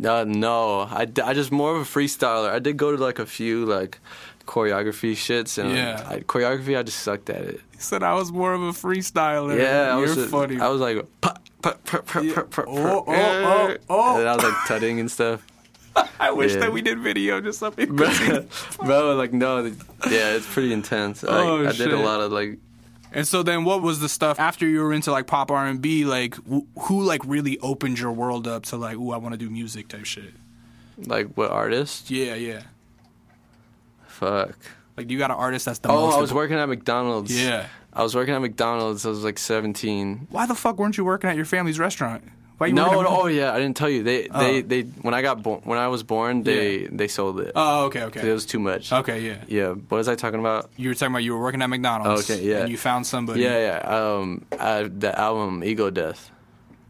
[0.04, 2.50] Uh, no, I, d- I just more of a freestyler.
[2.50, 4.00] I did go to like a few like
[4.48, 6.04] choreography shits and Yeah.
[6.08, 6.78] I, choreography.
[6.78, 7.62] I just sucked at it.
[7.74, 9.58] He said I was more of a freestyler.
[9.60, 10.60] Yeah, I you're was just, funny.
[10.60, 11.80] I was like, pop, pop,
[12.58, 14.20] Oh, oh, oh, oh.
[14.20, 15.46] and I was like tutting and stuff.
[16.20, 16.62] I wish yeah.
[16.62, 18.46] that we did video just so people bro,
[18.86, 21.22] bro, like no, yeah, it's pretty intense.
[21.24, 22.60] Like, Oh, I did a lot of like,
[23.12, 25.82] And so then, what was the stuff after you were into like pop R and
[25.82, 26.06] B?
[26.06, 29.38] Like, wh- who like really opened your world up to like, ooh, I want to
[29.38, 30.34] do music type shit?
[30.98, 32.10] like what artist?
[32.12, 32.62] Yeah, yeah.
[34.08, 34.58] Fuck.
[34.98, 36.16] Like, you got an artist that's the Oh, most.
[36.16, 37.32] I was working at McDonald's.
[37.38, 37.68] Yeah.
[37.94, 39.06] I was working at McDonald's.
[39.06, 40.28] I was like 17.
[40.32, 42.24] Why the fuck weren't you working at your family's restaurant?
[42.58, 44.04] Why you No, working at- oh yeah, I didn't tell you.
[44.04, 44.40] They, Oh.
[44.40, 44.82] they, they.
[44.84, 47.52] When I got born, when I was born, they, they sold it.
[47.56, 48.20] Oh, okay, okay.
[48.20, 48.94] It okay, was too much.
[48.94, 49.44] okay, yeah.
[49.48, 49.70] Yeah.
[49.70, 50.70] What was I talking about?
[50.78, 52.30] You were talking about you were working at McDonald's.
[52.30, 52.60] Okay, yeah.
[52.60, 53.42] And you found somebody.
[53.42, 53.98] Yeah, yeah.
[54.16, 56.30] Um, uh, the album Ego Death.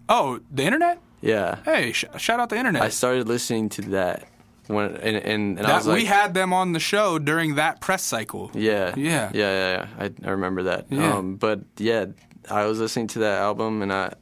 [0.09, 0.99] Oh, the internet.
[1.21, 1.59] Yeah.
[1.63, 2.81] Hey, sh- shout out the internet.
[2.81, 4.27] I started listening to that
[4.71, 7.79] when and and, and I was like, we had them on the show during that
[7.81, 8.49] press cycle.
[8.53, 9.29] yeah, Yeah.
[9.33, 10.05] yeah, yeah, yeah.
[10.05, 10.85] I, I remember that.
[10.89, 11.13] Yeah.
[11.17, 12.05] Um, but yeah,
[12.49, 14.13] I was listening to that album and I,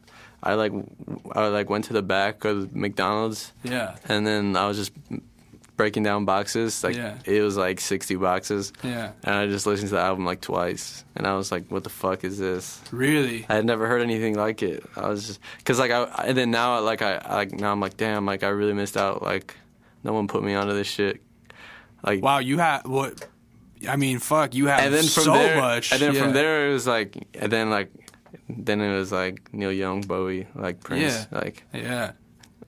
[0.43, 0.73] I like,
[1.33, 4.91] I like went to the back of McDonald's Yeah, and then I was just
[5.77, 6.83] breaking down boxes.
[6.83, 7.15] Like Yeah.
[7.25, 8.73] it was like sixty boxes.
[8.83, 9.11] yeah.
[9.23, 11.89] And I just listened to the album like twice, and I was like, "What the
[11.89, 13.45] fuck is this?" Really?
[13.49, 14.83] I had never heard anything like it.
[14.97, 17.79] I was just because like I and then now like I I- like now I'm
[17.79, 19.55] like damn like I really missed out like
[20.03, 21.21] no one put me onto this shit
[22.03, 23.27] like Wow, you had what?
[23.87, 25.91] I mean, fuck, you had and then from so there much.
[25.93, 26.21] and then Yeah.
[26.23, 27.91] from there it was like and then like
[28.49, 31.37] then it was like Neil Young Bowie like Prince Yeah.
[31.39, 32.11] like Yeah,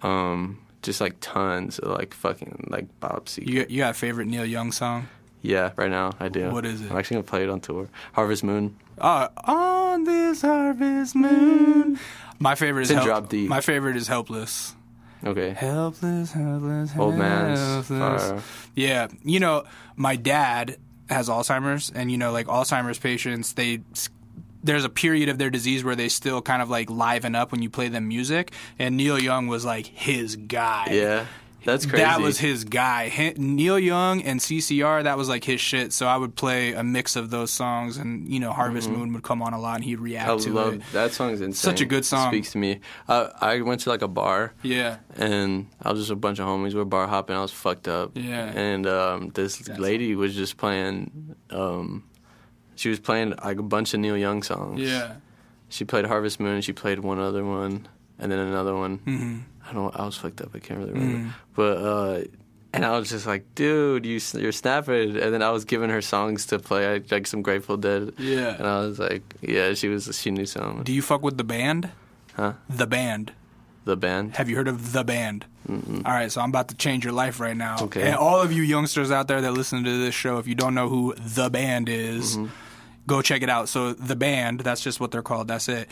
[0.01, 3.93] um just like tons of like fucking like Bob Seger you got, you got a
[3.93, 5.07] favorite Neil Young song?
[5.43, 6.91] yeah right now I do What is it?
[6.91, 11.97] I'm actually gonna play it on tour Harvest Moon Uh, on this harvest moon.
[12.39, 13.47] My favorite is It's Help- Drop D.
[13.47, 14.75] My favorite is helpless.
[15.25, 17.59] Okay Helpless, helpless, Old man's
[17.89, 18.29] helpless.
[18.31, 18.41] fire.
[18.75, 19.63] Yeah, you know,
[19.95, 20.77] my dad
[21.09, 23.81] has Alzheimer's, and you know, like Alzheimer's patients, they
[24.63, 27.61] there's a period of their disease where they still kind of like liven up when
[27.63, 30.87] you play them music, and Neil Young was like his guy.
[30.91, 31.25] yeah
[31.63, 33.09] that's crazy That was his guy.
[33.09, 35.93] Hi- Neil Young and CCR, that was like his shit.
[35.93, 39.23] So I would play a mix of those songs, and you know, Harvest Moon would
[39.23, 40.39] come on a lot, and he'd react Mm-hmm.
[40.39, 40.81] I to love it.
[40.93, 41.53] that song's insane.
[41.71, 42.27] Such a good song.
[42.27, 42.79] It Speaks to me.
[43.07, 46.47] Uh, I went to like a bar Yeah, and I was just a bunch of
[46.47, 46.69] homies.
[46.73, 47.35] We were bar hopping.
[47.35, 48.11] I was fucked up.
[48.15, 48.45] Yeah.
[48.45, 51.35] And um, this lady was just playing.
[51.49, 52.05] Um,
[52.75, 54.79] she was playing like a bunch of Neil Young songs.
[54.81, 55.15] yeah.
[55.69, 56.61] She played Harvest Moon.
[56.61, 57.87] She played one other one,
[58.19, 58.97] and then another one.
[58.97, 59.37] hmm
[59.69, 59.95] I don't.
[59.99, 60.49] I was fucked up.
[60.53, 61.35] I can't really remember.
[61.55, 62.23] But uh,
[62.73, 65.17] and I was just like, dude, you you're snapping.
[65.17, 68.13] And then I was giving her songs to play, like some Grateful Dead.
[68.17, 68.55] Yeah.
[68.57, 70.09] And I was like, yeah, she was.
[70.19, 70.83] She knew some.
[70.83, 71.91] Do you fuck with the band?
[72.35, 72.53] Huh?
[72.69, 73.33] The band.
[73.85, 74.35] The band.
[74.37, 75.45] Have you heard of the band?
[75.69, 77.77] All right, so I'm about to change your life right now.
[77.83, 78.01] Okay.
[78.07, 80.75] And all of you youngsters out there that listen to this show, if you don't
[80.75, 82.47] know who the band is, Mm-hmm.
[83.07, 83.69] go check it out.
[83.69, 85.47] So the band, that's just what they're called.
[85.47, 85.87] That's it.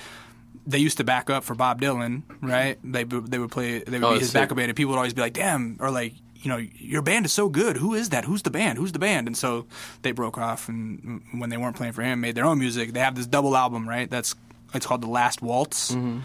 [0.68, 2.78] They used to back up for Bob Dylan, right?
[2.84, 3.80] They they would play.
[3.80, 5.90] They would Oh, be his backup band, and people would always be like, "Damn," or
[5.90, 7.78] like, you know, your band is so good.
[7.78, 8.26] Who is that?
[8.26, 8.78] Who's the band?
[8.78, 9.28] Who's the band?
[9.28, 9.66] And so
[10.04, 12.94] they broke off, and when they weren't playing for him, made their own music.
[12.94, 14.10] They have this double album, right?
[14.10, 14.36] That's
[14.74, 16.20] it's called The Last Waltz mm-hmm.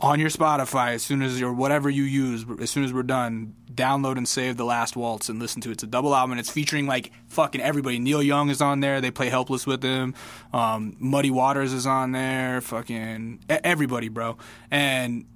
[0.00, 3.54] On your Spotify as soon as or whatever you use, as soon as we're done,
[3.72, 5.72] download and save the last waltz and listen to it.
[5.72, 6.32] It's a double album.
[6.32, 7.98] and It's featuring like fucking everybody.
[7.98, 9.00] Neil Young is on there.
[9.00, 10.14] They play Helpless with him.
[10.52, 12.60] Um, Muddy Waters is on there.
[12.60, 14.38] Fucking everybody, bro.
[14.70, 15.26] And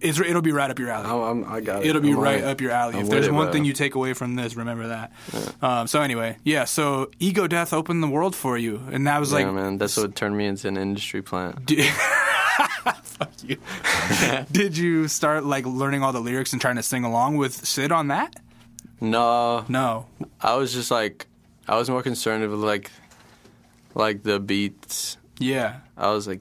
[0.00, 1.08] it's it'll be right up your alley.
[1.08, 1.88] Oh, I'm, I got it.
[1.88, 2.94] It'll be I'm right up your alley.
[2.96, 5.12] I'm if there's one thing you take away from this, remember that.
[5.62, 6.64] Um, so anyway, yeah.
[6.64, 9.96] So Ego Death opened the world for you, and that was yeah, like man, that's
[9.96, 11.70] what turned me into an industry plant.
[12.84, 13.56] Fuck you.
[14.52, 17.92] Did you start like learning all the lyrics and trying to sing along with Syd
[17.92, 18.36] on that?
[19.00, 20.06] No, No.
[20.40, 21.26] I was just like,
[21.68, 22.90] I was more concerned with like,
[23.94, 25.16] like the beats.
[25.38, 25.80] Yeah.
[25.96, 26.40] I was like,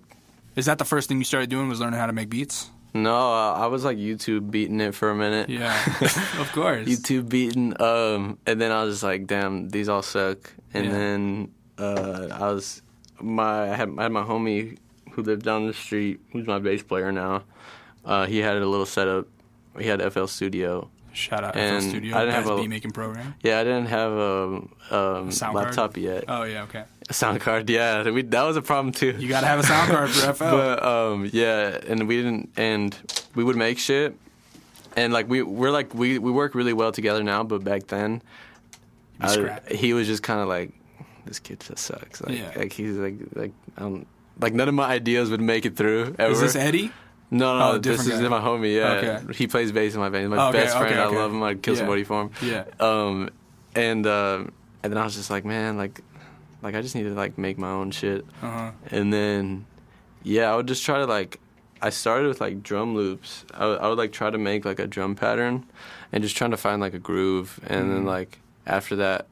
[0.56, 1.68] Is that the first thing you started doing?
[1.70, 2.70] Was learning how to make beats?
[2.96, 5.50] no, I I was like YouTube beating it for a minute.
[5.50, 5.74] Yeah.
[6.40, 6.88] of course.
[6.88, 10.54] YouTube beating, um, and then I was just like, damn, these all suck.
[10.76, 10.92] And Yeah.
[10.92, 12.84] then uh, I was
[13.20, 14.78] my I had, I had my homie
[15.14, 17.44] who lived down the street, who's my bass player now.
[18.06, 19.28] Uh, he had a little setup.
[19.80, 20.90] He had FL Studio.
[21.14, 22.16] Shout out And FL Studio.
[22.18, 23.36] I didn't have a- beat making program.
[23.44, 24.46] Yeah, I didn't have a,
[24.92, 25.54] um, card?
[25.56, 26.26] laptop yet.
[26.28, 26.84] Oh yeah, okay.
[27.10, 29.12] A sound card, yeah, we, that was a problem too.
[29.20, 30.44] You gotta have a sound card for FL.
[30.46, 32.98] But um, yeah, and we didn't, and
[33.36, 34.16] we would make shit,
[34.96, 38.22] and like we we're like we we work really well together now, but back then,
[39.22, 40.72] I- he was just kind of like,
[41.26, 42.22] this kid just sucks.
[42.22, 42.52] Like, Yeah.
[42.56, 44.08] like he's like like I don't
[44.40, 46.16] like none of my ideas would make it through.
[46.20, 46.32] Ever.
[46.32, 46.92] Is this Eddie?
[47.32, 48.28] No, no, Oh, this different is guy.
[48.28, 48.76] my homie.
[48.76, 49.34] Yeah, Okay.
[49.34, 50.26] he plays bass in my band.
[50.26, 50.94] He's my Okay, best friend.
[50.94, 51.02] okay.
[51.02, 51.42] I love him.
[51.42, 51.80] I'd kill Yeah.
[51.80, 52.30] somebody for him.
[52.44, 52.66] Yeah.
[52.80, 53.30] Um,
[53.76, 54.44] and uh,
[54.84, 56.02] and then I was just like, man, like,
[56.62, 58.26] like I just need to like make my own shit.
[58.42, 58.72] Uh huh.
[58.92, 59.66] And then,
[60.22, 61.40] yeah, I would just try to like,
[61.82, 63.46] I started with like drum loops.
[63.54, 65.66] I would, I would like try to make like a drum pattern,
[66.12, 67.60] and just trying to find like a groove.
[67.66, 68.08] And then Mhm.
[68.08, 69.26] like after that,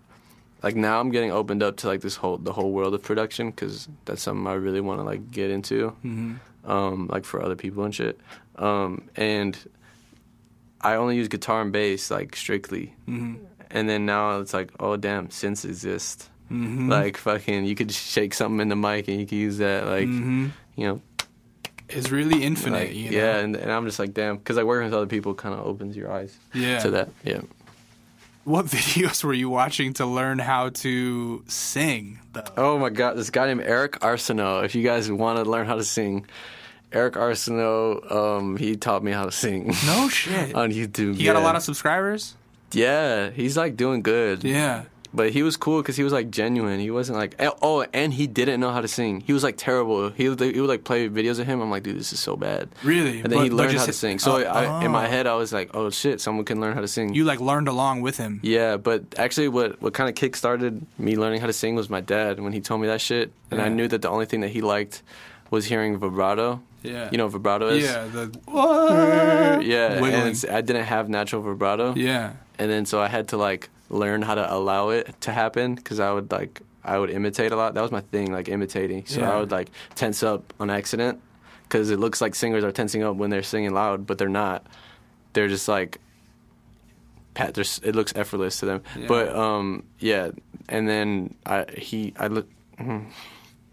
[0.63, 3.49] like now I'm getting opened up to like this whole the whole world of production
[3.51, 7.55] because that's something I really want to like get into hmm um, like for other
[7.55, 8.19] people and shit.
[8.57, 9.57] Um, and
[10.79, 12.93] I only use guitar and bass like strictly.
[13.05, 13.35] hmm
[13.71, 16.29] And then now it's like, oh damn, synths exist.
[16.49, 19.85] hmm Like fucking, you could shake something in the mic and you could use that.
[19.87, 21.01] Like hmm you know,
[21.89, 22.77] It's really infinite.
[22.89, 23.17] like, you know?
[23.17, 23.37] yeah.
[23.37, 25.95] And, and I'm just like, damn, because like working with other people kind of opens
[25.97, 26.79] your eyes Yeah.
[26.79, 27.09] to that.
[27.23, 27.41] Yeah.
[28.43, 32.19] What videos were you watching to learn how to sing?
[32.33, 32.43] Though.
[32.57, 34.63] Oh my god, this guy named Eric Arceneaux.
[34.63, 36.25] If you guys want to learn how to sing,
[36.91, 39.73] Eric Arceneaux, um, he taught me how to sing.
[39.85, 40.55] No shit.
[40.55, 41.15] on YouTube.
[41.15, 42.35] He got a lot of subscribers.
[42.71, 44.43] Yeah, he's like doing good.
[44.43, 44.85] Yeah.
[45.13, 46.79] But he was cool because he was like genuine.
[46.79, 49.21] He wasn't like oh, and he didn't know how to sing.
[49.21, 50.09] He was like terrible.
[50.09, 51.59] He would, he would like play videos of him.
[51.61, 52.69] I'm like, dude, this is so bad.
[52.83, 53.19] Really.
[53.19, 54.19] And then he But- but learned how to sing.
[54.19, 55.09] So oh, I, in my oh.
[55.09, 57.13] head, I was like, oh shit, someone can learn how to sing.
[57.13, 58.39] you like learned along with him.
[58.41, 61.89] yeah, but actually, what what kind of kick started me learning how to sing was
[61.89, 64.39] my dad when he told me that shit, and I knew that the only thing
[64.41, 65.03] that he liked
[65.49, 66.61] was hearing vibrato.
[66.83, 67.09] Yeah.
[67.11, 67.83] You know what vibrato is?
[67.83, 68.07] Yeah.
[68.07, 68.31] The
[69.63, 70.13] Yeah, Wiggling.
[70.13, 71.93] and I didn't have natural vibrato.
[71.95, 72.33] yeah.
[72.57, 75.99] and then so I had to like learn how to allow it to happen because
[75.99, 77.73] I would like I would imitate a lot.
[77.75, 79.05] That was my thing, like imitating.
[79.05, 79.31] So Yeah.
[79.35, 81.19] I would like tense up on accident
[81.63, 84.65] because it looks like singers are tensing up when they're singing loud, but they're not.
[85.33, 85.99] They're just like
[87.33, 87.57] pat.
[87.57, 88.83] It looks effortless to them.
[88.97, 89.07] Yeah.
[89.07, 90.31] But um, yeah,
[90.69, 92.47] and then I he I look.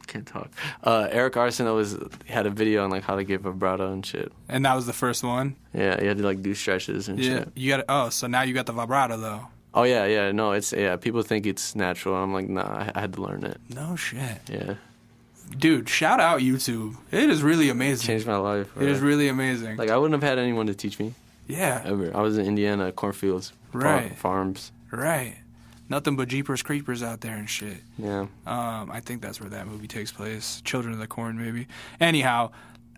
[0.07, 0.51] Can't talk.
[0.83, 4.33] Uh, Eric Arceneaux was had a video on like how to get vibrato and shit.
[4.49, 5.55] And that was the first one.
[5.75, 7.39] Yeah, he had to like do stretches and Yeah.
[7.41, 7.49] shit.
[7.55, 9.47] You got oh, so now you got the vibrato though.
[9.75, 10.33] Oh yeah, yeah.
[10.33, 10.97] No, it's yeah.
[10.97, 12.15] People think it's natural.
[12.17, 12.63] I'm like, nah.
[12.63, 13.61] I, I had to learn it.
[13.75, 14.39] No shit.
[14.49, 14.75] Yeah,
[15.57, 16.97] Dude, shout out YouTube.
[17.11, 18.07] It is really amazing.
[18.07, 18.69] changed my life.
[18.77, 19.77] It is really amazing.
[19.77, 21.15] like I wouldn't have had anyone to teach me
[21.47, 21.83] yeah.
[21.85, 22.15] ever.
[22.17, 24.15] I was in Indiana, cornfields, Right.
[24.17, 24.73] farms.
[24.91, 25.37] Right.
[25.91, 27.79] Nothing but Jeepers Creepers out there and shit.
[27.99, 28.27] Yeah.
[28.47, 30.61] Um, I think that's where that movie takes place.
[30.67, 31.67] Children of the Corn, maybe.
[31.99, 32.51] Anyhow,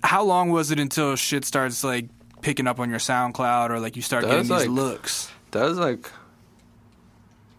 [0.03, 2.07] how long was it until shit starts like
[2.43, 5.31] picking up on your SoundCloud or like you start That getting these like- looks?
[5.53, 6.11] That was like,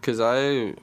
[0.02, 0.74] cause I,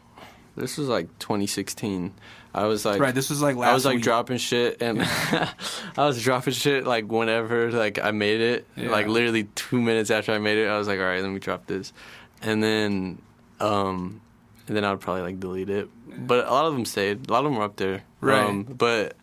[0.55, 2.13] this was like 2016.
[2.53, 3.13] I was like, right.
[3.13, 3.69] This was like last.
[3.69, 4.03] I was like week.
[4.03, 5.53] dropping shit, and I
[5.97, 8.65] was dropping shit like whenever like I made it.
[8.75, 8.89] Yeah.
[8.89, 11.37] Like literally two minutes after I made it, I was like, all right, let me
[11.39, 11.93] drop this,
[12.41, 13.21] and then,
[13.59, 14.19] um,
[14.67, 15.89] and then I would probably like delete it.
[16.27, 17.29] But a lot of them stayed.
[17.29, 18.01] A lot of them were up there.
[18.19, 18.43] Right.
[18.43, 19.15] Um, but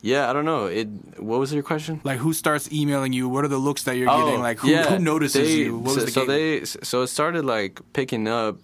[0.00, 0.66] yeah, I don't know.
[0.66, 0.88] It.
[1.20, 2.00] What was your question?
[2.02, 3.28] Like who starts emailing you?
[3.28, 4.40] What are the looks that you're getting?
[4.40, 5.78] Like who, Oh, yeah, who notices they- you?
[5.78, 6.28] What so, was the so game?
[6.28, 8.58] they so it started like picking up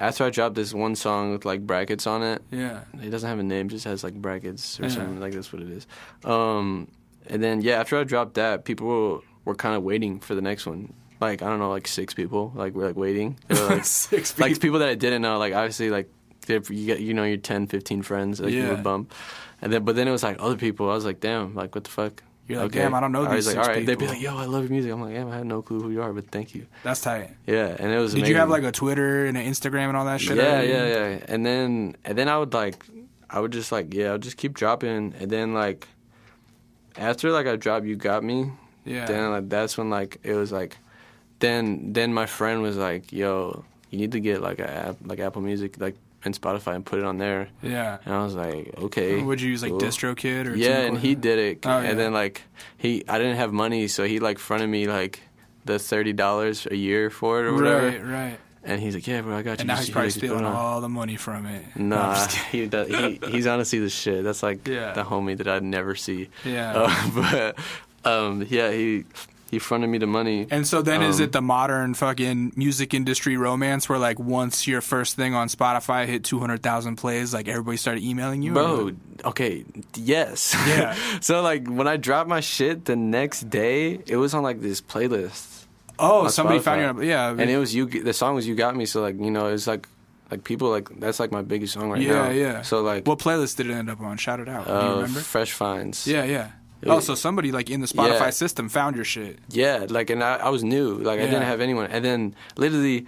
[0.00, 2.42] after I dropped this one song with like brackets on it.
[2.50, 2.80] yeah.
[3.02, 4.88] It doesn't have a name, just has like brackets or Yeah.
[4.88, 5.86] something like that's what it is.
[6.24, 6.88] Um,
[7.28, 10.42] and then yeah, after I dropped that, people were, were kind of waiting for the
[10.42, 10.94] next one.
[11.20, 13.38] Like I don't know, like six people like were like waiting.
[13.50, 14.60] Were, like Six like people.
[14.62, 15.38] people that I didn't know.
[15.38, 16.10] Like obviously like
[16.48, 18.70] you get you know your 10, 15 friends like you Yeah.
[18.70, 19.12] would bump.
[19.62, 20.90] And then but then it was like other people.
[20.90, 22.22] I was like, damn, like what the fuck.
[22.50, 23.86] You're like, damn, I don't know I was these like, all right.
[23.86, 24.90] They'd be like, yo, I love your music.
[24.92, 26.66] I'm like, damn, I had no clue who you are, but thank you.
[26.82, 27.30] That's tight.
[27.46, 28.12] Yeah, and it was.
[28.14, 30.36] Did you have like a Twitter and an Instagram and all that shit?
[30.36, 31.24] Yeah, yeah, yeah.
[31.28, 32.84] And then and then I would like
[33.28, 35.86] I would just like yeah, I would just keep dropping and then like
[36.96, 38.50] after like I dropped You Got Me,
[38.84, 39.06] Yeah.
[39.06, 40.76] then like that's when like it was like
[41.38, 45.20] then then my friend was like, "Yo, you need to get like a app like
[45.20, 45.94] Apple Music like
[46.24, 47.48] in Spotify and put it on there.
[47.62, 47.98] Yeah.
[48.04, 49.22] And I was like, okay.
[49.22, 49.80] Would you use like cool.
[49.80, 51.66] DistroKid or Yeah, and he did it.
[51.66, 51.94] Oh, and yeah.
[51.94, 52.42] then like
[52.76, 55.20] he, I didn't have money, so he like fronted me like
[55.64, 57.86] the thirty dollars a year for it or whatever.
[57.86, 58.38] Right, right.
[58.62, 59.62] And he's like, yeah, bro, I got you.
[59.62, 61.64] And now he's probably just stealing on." all the money from it.
[61.76, 64.22] No, Nah, just he, does, he he's honestly the shit.
[64.22, 64.92] That's like Yeah.
[64.92, 66.28] the homie that I'd never see.
[66.44, 66.72] Yeah.
[66.74, 67.54] Uh,
[68.04, 69.04] but um, yeah, he
[69.50, 70.46] he fronted me the money.
[70.48, 74.68] And so then is Um, it the modern fucking music industry romance where like once
[74.68, 78.52] your first thing on Spotify hit 200,000 plays, like everybody started emailing you?
[78.52, 78.92] Bro,
[79.24, 79.64] okay,
[79.96, 80.54] yes.
[80.68, 80.94] Yeah.
[81.20, 84.80] so like when I dropped my shit the next day, it was on like this
[84.80, 85.64] playlist.
[85.98, 86.62] Oh, somebody Spotify.
[86.62, 87.30] found your yeah.
[87.30, 87.86] and it was you.
[87.86, 89.86] The song was "You Got Me." So like you know, it's like
[90.30, 92.30] like people like that's like my biggest song right yeah, now.
[92.30, 92.52] yeah.
[92.52, 92.62] Yeah.
[92.62, 94.16] So like what playlist did it end up on?
[94.16, 94.66] Shout it out.
[94.66, 95.20] Do you uh, remember?
[95.20, 96.06] Fresh Finds.
[96.06, 96.52] Yeah, yeah.
[96.86, 98.30] Oh, was- so somebody like in the Spotify Yeah.
[98.30, 99.38] system found your shit.
[99.50, 100.94] Yeah, like and I, I was new.
[100.96, 101.86] Like I didn't have anyone.
[101.90, 103.06] And then literally.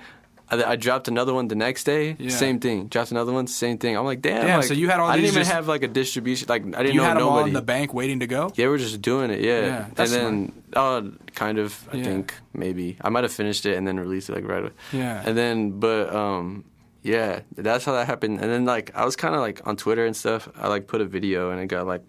[0.50, 2.14] I, I dropped another one the next day.
[2.18, 2.28] Yeah.
[2.28, 2.88] Same thing.
[2.88, 3.46] Dropped another one.
[3.46, 3.96] Same thing.
[3.96, 4.44] I'm like, damn.
[4.46, 5.12] Damn, like, so you had all these.
[5.14, 6.46] I didn't even just- have like a distribution.
[6.50, 8.50] Like I didn't You know had them all in the bank waiting to go.
[8.54, 9.60] They were just doing it, yeah.
[9.60, 11.88] Yeah, and then, oh, kind of.
[11.90, 12.04] I Yeah.
[12.04, 14.72] think maybe I might have finished it and then released it like right away.
[14.92, 15.22] Yeah.
[15.24, 16.64] And then, but um,
[17.02, 18.40] yeah, that's how that happened.
[18.42, 20.50] And then like I was kind of like on Twitter and stuff.
[20.60, 22.02] I like put a video and it got like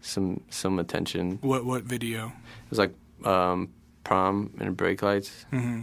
[0.00, 1.38] some some attention.
[1.42, 2.26] What what video?
[2.28, 2.94] It was like
[3.24, 3.70] um,
[4.04, 5.44] prom and brake lights.
[5.50, 5.82] hmm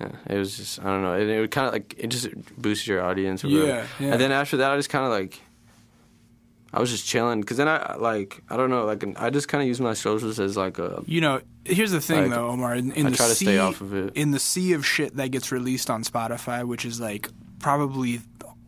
[0.00, 1.14] Yeah, it was just I don't know.
[1.14, 3.42] It, it would kind of like it just boosted your audience.
[3.44, 4.12] Yeah, yeah.
[4.12, 5.40] And then after that, I just kind of like
[6.72, 9.62] I was just chilling because then I like I don't know like I just kind
[9.62, 12.76] of use my socials as like a You know, here's the thing Like, though, Omar.
[12.76, 14.14] In, in I the try to sea, stay off of it.
[14.16, 17.28] In the sea of shit that gets released on Spotify, which is like
[17.58, 18.20] probably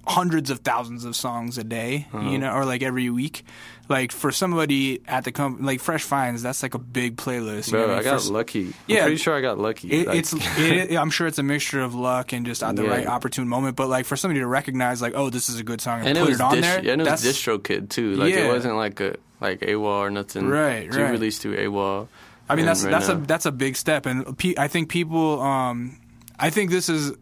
[0.07, 2.29] hundreds of thousands of songs a day, Uh-huh.
[2.29, 3.45] you know, or like every week.
[3.89, 7.71] Like for somebody at the company, like Fresh Finds, that's like a big playlist.
[7.73, 7.99] you know bro.
[7.99, 8.67] I got For- lucky.
[8.69, 9.03] I'm Yeah.
[9.03, 9.91] pretty sure I got lucky.
[9.93, 12.85] It, Like, it's it, I'm sure it's a mixture of luck and just at the
[12.85, 12.91] Yeah.
[12.91, 13.77] right opportune moment.
[13.77, 16.19] But like for somebody to recognize, like, oh, this is a good song, and, and
[16.19, 16.83] it put was it on there.
[16.85, 18.15] yeah, and it was DistroKid too.
[18.17, 18.47] Like Yeah.
[18.47, 20.49] it wasn't like a like AWAL or nothing.
[20.49, 21.11] Right, right.
[21.11, 22.09] released through AWAL.
[22.49, 25.41] I mean, that's right that's a that's a big step, and pe- I think people,
[25.41, 25.97] um,
[26.39, 27.13] I think this is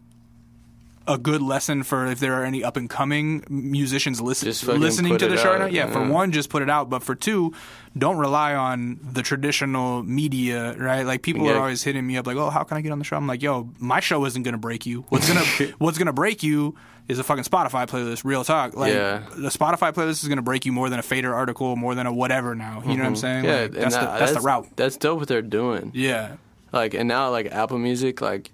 [1.07, 4.47] a good lesson for if there are any up and coming musicians listen,
[4.79, 5.65] listening to the it show right now.
[5.65, 6.09] out, Yeah, for yeah.
[6.09, 7.53] one, just put it out, but for two,
[7.97, 11.03] don't rely on the traditional media, right?
[11.03, 11.53] Like people Yeah.
[11.53, 13.25] are always hitting me up, like, "Oh, how can I get on the show?" I'm
[13.27, 15.05] like, "Yo, my show isn't gonna break you.
[15.09, 15.41] What's gonna
[15.79, 16.75] What's gonna break you
[17.07, 18.23] is a fucking Spotify playlist.
[18.23, 18.75] Real talk.
[18.77, 19.23] Like Yeah.
[19.35, 22.13] the Spotify playlist is gonna break you more than a fader article, more than a
[22.13, 22.53] whatever.
[22.55, 23.43] Now, you know what I'm saying?
[23.45, 23.47] Mm-hmm.
[23.53, 24.67] Yeah, Like, that's the that- that's the route.
[24.75, 25.91] That's dope what they're doing.
[25.95, 26.33] Yeah.
[26.71, 28.51] Like and now like Apple Music like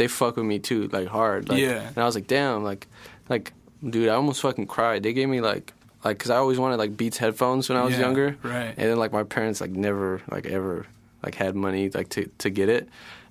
[0.00, 1.48] they fuck with me too like hard.
[1.48, 1.86] Like, Yeah.
[1.86, 2.86] And I was like, damn, like
[3.28, 3.52] like
[3.88, 5.02] dude, I almost fucking cried.
[5.02, 5.72] They gave me like
[6.04, 8.36] like because I always wanted like Beats headphones when I was Yeah, younger.
[8.42, 8.74] right.
[8.76, 10.86] And then like my parents like never like ever
[11.22, 12.88] like had money like to to get it.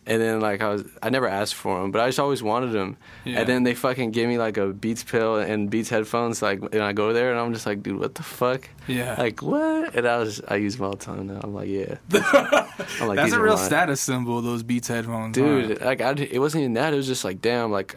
[0.09, 2.71] And then like I was I never asked for them, but I just always wanted
[2.71, 2.97] them.
[3.25, 3.39] Yeah.
[3.39, 6.41] And then they fucking gave me like a Beats pill and Beats headphones.
[6.41, 8.67] Like and I go there and I'm just like, dude, what the fuck?
[8.87, 9.15] Yeah.
[9.17, 9.93] Like what?
[9.95, 11.39] And I was I use them all the time now.
[11.43, 11.97] I'm like, yeah.
[12.99, 14.41] I'm like, That's a real status symbol.
[14.41, 15.43] Those Beats headphones, huh?
[15.43, 15.81] dude.
[15.81, 16.91] Like I, it wasn't even that.
[16.93, 17.95] It was just like, damn, like,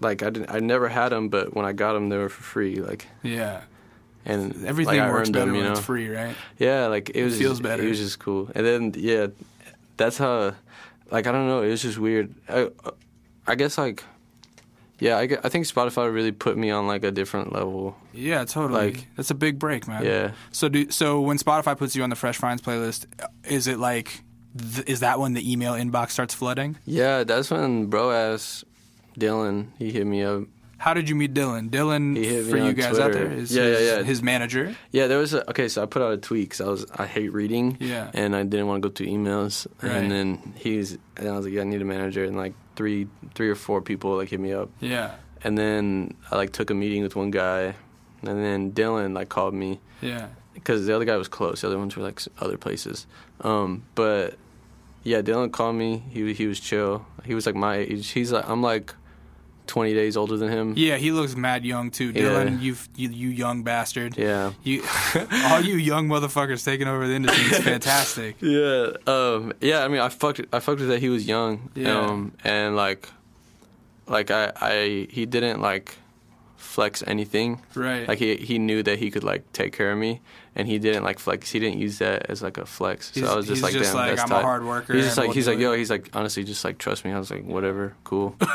[0.00, 2.42] like I didn't, I never had them, but when I got them, they were for
[2.42, 2.76] free.
[2.76, 3.62] Like, Yeah,
[4.24, 6.36] and everything like, works better them, you when it's free, right?
[6.58, 7.82] Yeah, like it was feels just, better.
[7.82, 8.50] It was just cool.
[8.54, 9.28] And then yeah,
[9.96, 10.54] that's how.
[11.10, 11.62] Like I don't know.
[11.62, 12.34] It was just weird.
[12.48, 12.70] I,
[13.46, 14.02] I guess like.
[14.98, 17.94] Yeah, I, I think Spotify really put me on like a different level.
[18.14, 18.92] Yeah, totally.
[18.92, 20.02] Like- That's a big break, man.
[20.02, 20.32] Yeah.
[20.52, 23.04] So do so when Spotify puts you on the Fresh Finds playlist,
[23.44, 24.22] is it like
[24.58, 26.78] th- is that when the email inbox starts flooding?
[26.86, 28.64] Yeah, that's when bro ass
[29.20, 30.44] Dylan he hit me up.
[30.78, 31.70] How did you meet Dylan?
[31.70, 33.28] Dylan, He hit me for you guys out Twitter.
[33.28, 34.02] there, is Yeah, yeah, his, yeah.
[34.02, 34.76] his manager.
[34.92, 35.68] Yeah, there was a okay.
[35.68, 37.78] So I put out a tweet because I was I hate reading.
[37.80, 38.10] Yeah.
[38.12, 39.66] And I didn't want to go through emails.
[39.82, 39.92] Right.
[39.92, 42.24] And then he's and I was like, yeah, I need a manager.
[42.24, 44.68] And like three three or four people like hit me up.
[44.80, 47.74] Yeah, And then I like took a meeting with one guy,
[48.22, 51.62] and then Dylan like called me yeah, because the other guy was close.
[51.62, 53.06] The other ones were like other places.
[53.40, 54.36] Um, but
[55.04, 56.02] yeah, Dylan called me.
[56.10, 57.06] He he was chill.
[57.24, 58.08] He was like my age.
[58.10, 58.94] He's like I'm like
[59.66, 60.74] 20 days older than him.
[60.76, 60.96] yeah.
[60.96, 62.10] He looks mad young too.
[62.14, 62.22] Yeah.
[62.22, 64.16] Dylan, you you you young bastard.
[64.16, 64.52] Yeah.
[64.62, 64.82] You,
[65.46, 68.36] all you young motherfuckers taking over the industry is fantastic.
[68.40, 69.84] Yeah, um, yeah.
[69.84, 70.40] I mean, I fucked.
[70.52, 71.00] I fucked with that.
[71.00, 71.98] He was young, Yeah.
[71.98, 73.08] um, and like,
[74.06, 75.96] like I, I, he didn't like
[76.56, 77.60] flex anything.
[77.74, 78.06] Right.
[78.08, 80.20] Like he, he knew that he could like take care of me,
[80.54, 81.50] and he didn't like flex.
[81.50, 83.12] He didn't use that as like a flex.
[83.12, 85.04] So He's- I was just like, just damn, like, that's I'm a hard worker He's
[85.04, 85.62] just like, we'll he's like, it.
[85.62, 87.12] yo, he's like, honestly, just like trust me.
[87.12, 88.36] I was like, whatever, cool.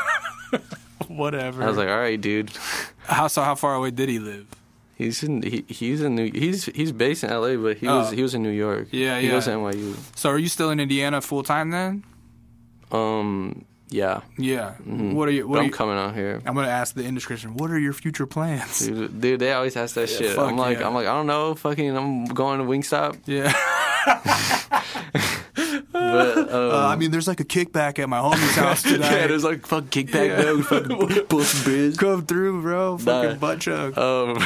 [1.08, 1.62] Whatever.
[1.64, 2.50] I was like, all right, dude.
[3.06, 3.42] how so?
[3.42, 4.46] How far away did he live?
[4.94, 7.56] He's in he, he's in New he's he's based in L.A.
[7.56, 8.14] but he was Oh.
[8.14, 8.88] he was in New York.
[8.92, 9.32] Yeah, he yeah.
[9.32, 9.96] goes to NYU.
[10.16, 12.04] So are you still in Indiana full time then?
[12.92, 14.20] Um, Yeah.
[14.38, 14.74] Yeah.
[14.88, 15.12] Mhm.
[15.14, 15.46] What are you?
[15.46, 16.40] What are I'm you, coming out here.
[16.46, 17.54] I'm gonna ask the indiscretion.
[17.56, 18.80] What are your future plans?
[18.86, 20.38] Dude, dude, they always ask that Yeah, shit.
[20.38, 20.86] I'm like, yeah.
[20.88, 23.18] I'm like, I don't know, fucking, I'm going to Wingstop.
[23.26, 23.52] Yeah.
[25.92, 29.12] But um, Uh, I mean, there's like a kickback at my homie's house tonight.
[29.12, 30.42] yeah, there's like fuck kickback Yeah.
[30.42, 31.96] though, fucking pussy biz.
[31.96, 32.98] Come through, bro.
[32.98, 33.36] Fucking Nah.
[33.36, 33.96] butt chug.
[33.96, 34.36] Um,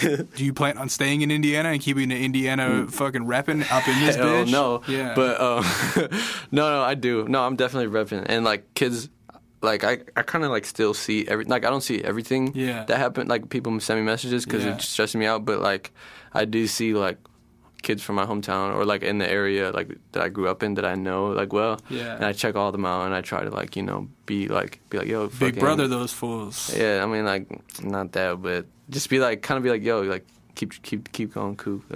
[0.36, 4.00] Do you plan on staying in Indiana and keeping the Indiana fucking repping up in
[4.00, 4.50] this hell bitch?
[4.50, 4.82] no.
[4.88, 5.14] Yeah.
[5.14, 5.64] But um,
[6.50, 7.26] no, no, I do.
[7.28, 8.24] No, I'm definitely repping.
[8.28, 9.08] And like kids,
[9.60, 12.84] like I, I kind of like still see every like I don't see everything Yeah.
[12.84, 13.28] that happened.
[13.28, 14.74] Like people send me messages because Yeah.
[14.76, 15.44] it stresses me out.
[15.44, 15.92] But like
[16.32, 17.18] I do see like
[17.82, 20.74] kids from my hometown or like in the area like that I grew up in
[20.74, 21.80] that I know like well.
[21.90, 22.14] Yeah.
[22.16, 24.80] And I check all them out and I try to like you know be like
[24.90, 26.74] be like yo Big fucking- brother, those fools.
[26.76, 27.46] Yeah, I mean like
[27.82, 30.24] not that, but just be like kind of be like yo like
[30.54, 31.82] keep keep keep going cool.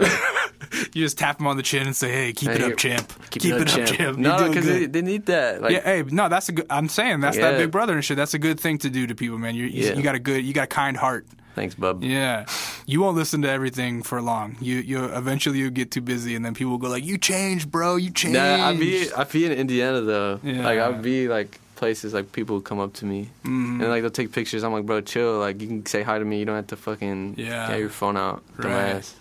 [0.69, 3.13] Like, You just tap them on the chin and say, "Hey, keep it up, champ.
[3.31, 3.89] keep, it up, champ.
[3.89, 4.19] champ.
[4.19, 5.61] No, because they, they need that.
[5.61, 6.67] Like, yeah, hey, no, that's a good.
[6.71, 8.17] I'm saying that's that big brother and shit.
[8.17, 9.55] That's a good thing to do to people, man.
[9.55, 9.93] You Yeah.
[9.93, 11.27] you got a good, you got a kind heart.
[11.57, 12.05] Thanks, bub.
[12.05, 12.45] Yeah,
[12.87, 14.57] you won't listen to everything for long.
[14.61, 17.71] You, you eventually you get too busy, and then people will go like, "You changed,
[17.71, 17.97] bro.
[17.97, 20.39] You changed." Nah, I be I be in Indiana though.
[20.45, 20.63] Yeah.
[20.63, 23.81] Like I be like places like people come up to me Mhm.
[23.81, 24.63] and like they'll take pictures.
[24.65, 25.39] I'm like, bro, chill.
[25.39, 26.39] Like you can say hi to me.
[26.39, 27.69] You don't have to fucking Yeah.
[27.69, 28.43] get your phone out.
[28.59, 29.03] Right.
[29.03, 29.15] Dumbass.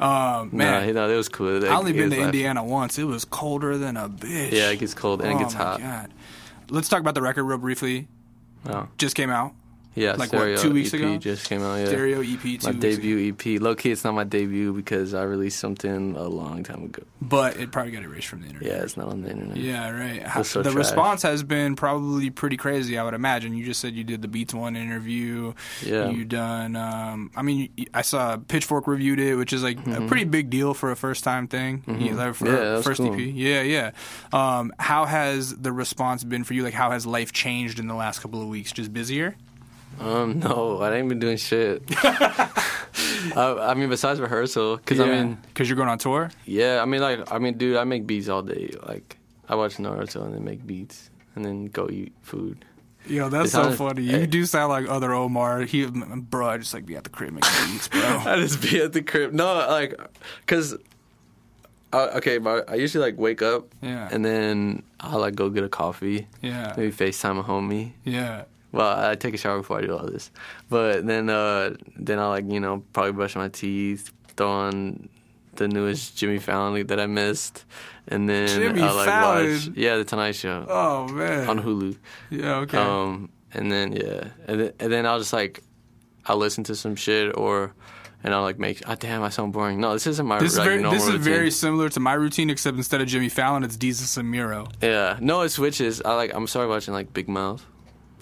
[0.00, 1.64] Um, man, you know, it was cool.
[1.64, 2.24] I only been to laughing.
[2.24, 2.98] Indiana once.
[2.98, 4.50] It was colder than a bitch.
[4.52, 5.78] Yeah, it gets cold and oh it gets my hot.
[5.80, 6.10] God.
[6.70, 8.08] Let's talk about the record real briefly.
[8.68, 8.88] Oh.
[8.98, 9.52] Just came out.
[9.96, 11.16] Yeah, Like, what, two weeks EP ago?
[11.18, 11.74] just came out.
[11.76, 11.86] Yeah.
[11.86, 12.40] Stereo EP.
[12.40, 12.72] Two my weeks ago.
[12.80, 13.60] debut EP.
[13.60, 17.02] Low key, it's not my debut because I released something a long time ago.
[17.20, 18.68] but it probably got erased from the internet.
[18.70, 19.56] Yeah, it's not on the internet.
[19.56, 20.22] Yeah, right.
[20.22, 20.76] How, so the trash.
[20.78, 22.98] response has been probably pretty crazy.
[22.98, 23.56] I would imagine.
[23.56, 25.54] You just said you did the Beats One interview.
[25.84, 26.08] Yeah.
[26.10, 26.76] You done.
[26.76, 30.72] Um, I mean, I saw Pitchfork reviewed it, which is like a pretty big deal
[30.72, 31.82] for a first time thing.
[31.88, 32.54] You know, for Mm-hmm.
[32.56, 33.12] Yeah, first cool.
[33.14, 33.18] EP.
[33.20, 33.90] Yeah, yeah.
[34.32, 36.62] Um, how has the response been for you?
[36.62, 38.70] Like, how has life changed in the last couple of weeks?
[38.72, 39.34] Just busier?
[39.98, 41.82] Um, no, I ain't been doing shit.
[43.36, 46.30] I, I mean, besides rehearsal, because I mean, because you're going on tour.
[46.46, 48.72] yeah, I mean, like, I mean, dude, I make beats all day.
[48.86, 49.18] Like,
[49.48, 52.64] I watch Naruto and then make beats and then go eat food.
[53.06, 54.02] Yo, that's so funny.
[54.02, 55.62] You do sound like other Omar.
[55.62, 58.00] He, bro, I just like be at the crib making beats, bro.
[58.26, 59.32] I just be at the crib.
[59.32, 59.94] No, like,
[60.46, 60.76] cause,
[61.92, 64.08] uh, okay, but I usually like wake up Yeah.
[64.12, 67.92] and then I'll like go get a coffee, Yeah, maybe Facetime a homie.
[68.04, 68.44] yeah.
[68.72, 70.30] Well, I take a shower before I do all this,
[70.68, 75.08] but then uh, then I like you know probably brush my teeth, throw on
[75.56, 77.64] the newest Jimmy Fallon that I missed,
[78.08, 79.52] and then Jimmy I like Fallon?
[79.52, 81.48] watch yeah the Tonight Show Oh man.
[81.48, 81.96] on Hulu.
[82.30, 82.56] Yeah.
[82.58, 82.78] Okay.
[82.78, 85.62] Um, and then yeah, and then, and then I'll just like
[86.26, 87.74] I'll listen to some shit or.
[88.22, 88.82] And I'll like make.
[88.86, 89.22] Oh damn!
[89.22, 89.80] I sound boring.
[89.80, 90.38] No, this isn't my.
[90.40, 91.22] This is like, very this is routine.
[91.22, 94.68] very similar to my routine, except instead of Jimmy Fallon, it's Desus and Mero.
[94.82, 96.02] Yeah, no, it switches.
[96.02, 96.30] I like.
[96.34, 97.64] I'm sorry watching like Big Mouth.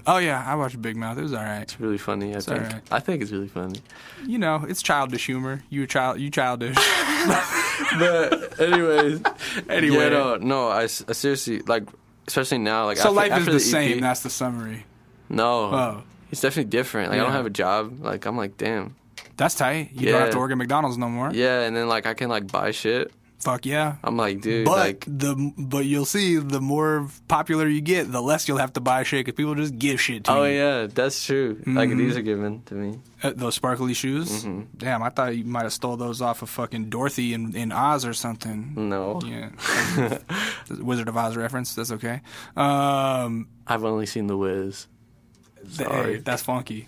[0.06, 1.18] Oh yeah, I watched Big Mouth.
[1.18, 1.60] It was all right.
[1.62, 2.34] It's really funny.
[2.34, 2.60] I think.
[2.62, 2.82] alright.
[2.90, 3.80] I think it's really funny.
[4.26, 5.62] You know, it's childish humor.
[5.70, 6.18] You child.
[6.20, 6.76] You childish.
[7.98, 9.20] but anyways,
[9.68, 9.96] Anyway.
[9.96, 11.84] yeah, no, no, I, I seriously like,
[12.26, 14.00] especially now, like so after, life is after the, EP, same.
[14.00, 14.84] That's the summary.
[15.28, 17.10] no, Oh, it's definitely different.
[17.10, 18.00] Like I don't have a job.
[18.04, 18.94] Like I'm like, damn,
[19.36, 19.90] that's tight.
[19.92, 21.30] You don't have to work at McDonald's no more.
[21.32, 23.12] yeah, and then like I can like buy shit.
[23.40, 23.96] Fuck yeah.
[24.02, 28.20] I'm like, dude, But like, the but you'll see the more popular you get, the
[28.20, 30.38] less you'll have to buy shit because people just give shit to you.
[30.38, 30.56] oh you.
[30.58, 31.62] yeah, that's true.
[31.64, 31.98] Like Mhm.
[31.98, 32.98] these are given to me.
[33.22, 34.44] Uh, those sparkly shoes.
[34.44, 34.66] Mhm.
[34.76, 38.04] Damn, I thought you might have stole those off of fucking Dorothy in, in Oz
[38.04, 38.72] or something.
[38.76, 39.50] No, Yeah,
[40.80, 41.74] Wizard of Oz reference.
[41.76, 42.20] That's okay.
[42.56, 44.88] Um, I've only seen the Wiz.
[45.62, 46.14] th- Sorry.
[46.14, 46.84] hey, that's funky.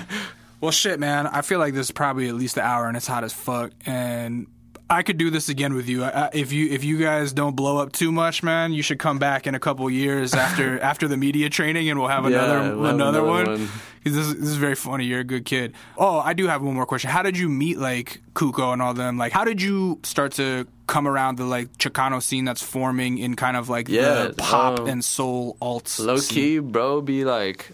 [0.60, 1.26] well, shit, man.
[1.26, 3.72] I feel like this is probably at least an hour, and it's hot as fuck.
[3.86, 4.46] And
[4.90, 6.02] I could do this again with you.
[6.04, 9.18] I, if you if you guys don't blow up too much, man, you should come
[9.20, 12.76] back in a couple years after after the media training, and we'll have Yeah, another
[12.76, 13.46] we'll have another, another one.
[13.46, 13.68] one.
[14.02, 15.04] this, is- this is very funny.
[15.04, 15.74] You're a good kid.
[15.96, 17.08] Oh, I do have one more question.
[17.10, 19.16] How did you meet like Cuco and all them?
[19.16, 23.36] Like, how did you start to come around the like Chicano scene that's forming in
[23.36, 26.34] kind of like Yeah, the pop um, and soul alt Low scene?
[26.36, 27.70] key, bro, be like,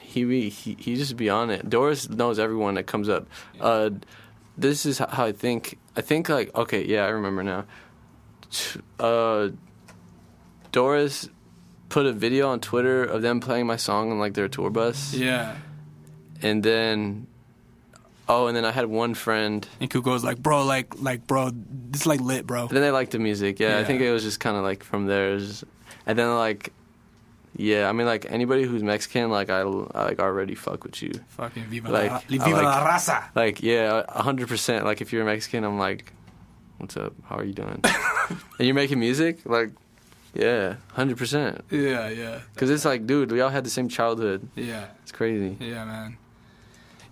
[0.00, 1.70] he be he, he just be on it.
[1.70, 3.28] Doris knows everyone that comes up.
[3.60, 3.90] Uh,
[4.58, 5.78] this is how I think.
[5.96, 7.64] I think like okay, yeah, I remember now.
[8.98, 9.50] Uh,
[10.72, 11.28] Doris
[11.88, 15.14] put a video on Twitter of them playing my song on like their tour bus,
[15.14, 15.56] Yeah.
[16.42, 17.26] and then
[18.28, 19.66] oh, and then I had one friend.
[19.80, 21.50] And Cuco's like, bro, like, like, bro,
[21.90, 22.66] this is like lit, bro.
[22.66, 23.60] Then they liked the music.
[23.60, 25.30] Yeah, I think it was just kind of like from there.
[25.34, 25.64] Was just-
[26.06, 26.72] and then like.
[27.58, 31.12] Yeah, I mean, like anybody who's Mexican, like I, I like already fuck with you.
[31.28, 33.24] Fucking viva Like, la, viva like- la raza.
[33.34, 34.84] Like, yeah, a hundred percent.
[34.84, 36.12] Like, if you're a Mexican, I'm like,
[36.78, 37.14] "What's up?
[37.24, 37.80] How are you doing?"
[38.58, 39.70] and you're making music, like,
[40.34, 41.64] Yeah, hundred percent.
[41.70, 44.46] Yeah, yeah, Because it's like, dude, we all had the same childhood.
[44.54, 44.86] yeah.
[45.02, 45.56] It's crazy.
[45.58, 46.18] Yeah, man.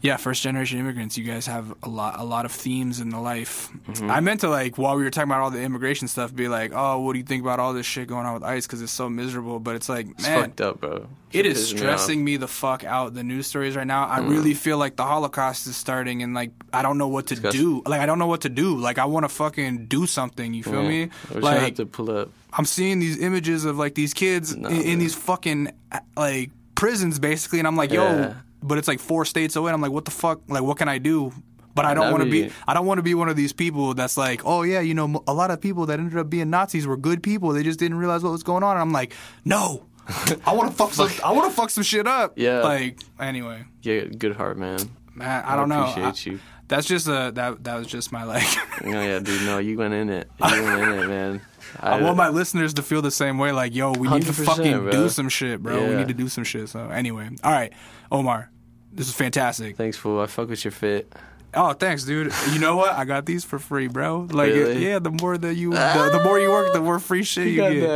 [0.04, 3.18] Yeah, first generation immigrants, you guys have a lot a lot of themes in the
[3.18, 3.70] life.
[3.88, 4.10] Mm-hmm.
[4.10, 6.72] I meant to like while we were talking about all the immigration stuff be like,
[6.74, 8.92] "Oh, what do you think about all this shit going on with ICE cuz it's
[8.92, 11.06] so miserable?" But it's like, It's man, fucked up, bro.
[11.32, 14.06] it is pisses me stressing me the fuck out the news stories right now.
[14.06, 14.28] I Mm.
[14.28, 17.62] really feel like the Holocaust is starting and like I don't know what to Disgusting.
[17.62, 17.82] do.
[17.86, 18.76] Like I don't know what to do.
[18.76, 20.88] Like I want to fucking do something, you feel Yeah.
[20.88, 21.02] me?
[21.30, 22.28] I wish I had Like to pull up.
[22.52, 25.70] I'm seeing these images of like these kids Nah, in, in these fucking
[26.14, 28.34] like prisons basically, and I'm like, yo, Yeah.
[28.64, 29.70] But it's like four states away.
[29.70, 30.40] And I'm like, what the fuck?
[30.48, 31.32] Like, what can I do?
[31.74, 32.50] But I don't want to be.
[32.68, 35.22] I don't want to be one of these people that's like, oh yeah, you know,
[35.26, 37.52] a lot of people that ended up being Nazis were good people.
[37.52, 38.72] They just didn't realize what was going on.
[38.76, 39.12] And I'm like,
[39.44, 39.84] no,
[40.46, 41.10] I want to fuck some.
[41.24, 42.34] I want to fuck some shit up.
[42.36, 42.60] Yeah.
[42.60, 44.78] Like anyway, Yeah, good heart, man.
[45.14, 45.86] man, I don't know.
[45.86, 46.40] appreciate you.
[46.68, 48.46] That's just a that that was just my like.
[48.82, 49.42] No, oh, yeah, dude.
[49.42, 50.30] No, you went in it.
[50.40, 51.40] You went in it, man.
[51.80, 53.50] I want my listeners to feel the same way.
[53.50, 54.90] Like, yo, we need to fucking bro.
[54.92, 55.88] do some shit, bro.
[55.88, 56.68] We need to do some shit.
[56.68, 57.72] So, anyway, all right,
[58.12, 58.50] Omar,
[58.94, 59.76] this is fantastic.
[59.76, 60.20] Thanks, fool.
[60.20, 61.12] I fuck with your fit.
[61.56, 62.32] Oh, thanks, dude.
[62.52, 62.92] You know what?
[62.94, 64.26] I got these for free, bro.
[64.30, 64.84] Like, Really?
[64.88, 67.52] yeah, the more that you, the, the more you work, the more free shit He
[67.52, 67.86] you got get.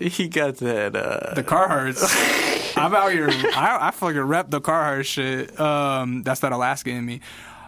[0.00, 0.02] that.
[0.02, 0.94] He got that.
[0.96, 2.76] Uh, The Carhartts.
[2.76, 3.28] I'm out here.
[3.30, 5.58] I, I fucking rep the Carhartt shit.
[5.58, 7.20] Um, that's that Alaska in me.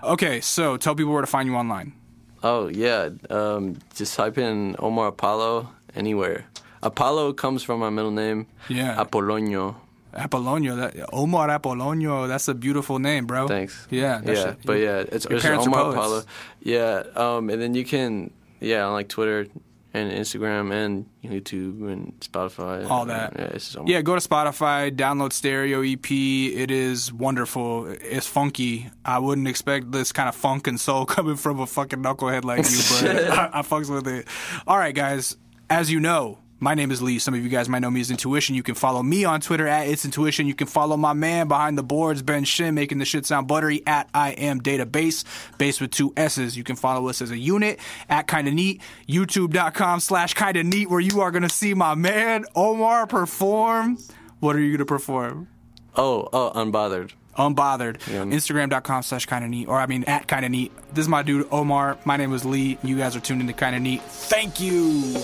[0.03, 1.95] Okay, so tell people where to find you online.
[2.43, 3.09] oh yeah.
[3.31, 6.45] Um, just type in Omar Apollo anywhere.
[6.83, 8.47] Apollo comes from my middle name.
[8.69, 9.03] Yeah.
[9.03, 9.77] Apollonio.
[10.13, 12.27] Apollonio, that Omar Apollonio.
[12.29, 13.47] That's a beautiful name, bro.
[13.49, 13.87] Thanks.
[13.91, 14.35] Yeah, yeah.
[14.35, 15.91] shit- But yeah, it's, your it's Omar.
[15.93, 16.23] Apollo.
[16.61, 17.03] Yeah.
[17.15, 19.47] Um, and then you can yeah on like Twitter
[19.95, 22.89] and Instagram and YouTube and Spotify.
[22.89, 23.33] All that.
[23.37, 23.45] Yeah.
[23.47, 23.91] It's just Omar.
[23.91, 26.11] Yeah, go to Spotify, download Stereo EP.
[26.11, 27.87] It is wonderful.
[27.89, 28.91] It's funky.
[29.05, 32.59] I wouldn't expect this kind of funk and soul coming from a fucking knucklehead like
[32.71, 32.79] you,
[33.29, 34.27] but I, I fucks with it.
[34.67, 35.37] All right, guys.
[35.71, 37.19] As you know, my name is Lee.
[37.19, 38.55] Some of you guys might know me as Intuition.
[38.55, 40.47] You can follow me on Twitter at It's Intuition.
[40.47, 43.83] You can follow my man behind the boards, Ben Shin, making the shit sound buttery
[43.87, 45.25] at I Am Database,
[45.59, 46.57] base with two S's.
[46.57, 47.79] You can follow us as a unit
[48.09, 52.45] at Kinda Neat, YouTube.com slash Kinda Neat, where you are going to see my man
[52.55, 53.99] Omar perform.
[54.41, 55.49] What are you going to perform?
[55.97, 57.13] Oh, oh, unbothered.
[57.37, 58.05] Unbothered.
[58.09, 58.25] Yeah.
[58.25, 59.69] Instagram.com slash kinda neat.
[59.69, 60.73] Or I mean at kinda neat.
[60.93, 61.97] This is my dude Omar.
[62.05, 62.79] My name is Lee.
[62.83, 64.03] You guys are tuned into kinda neat.
[64.03, 65.15] Thank you.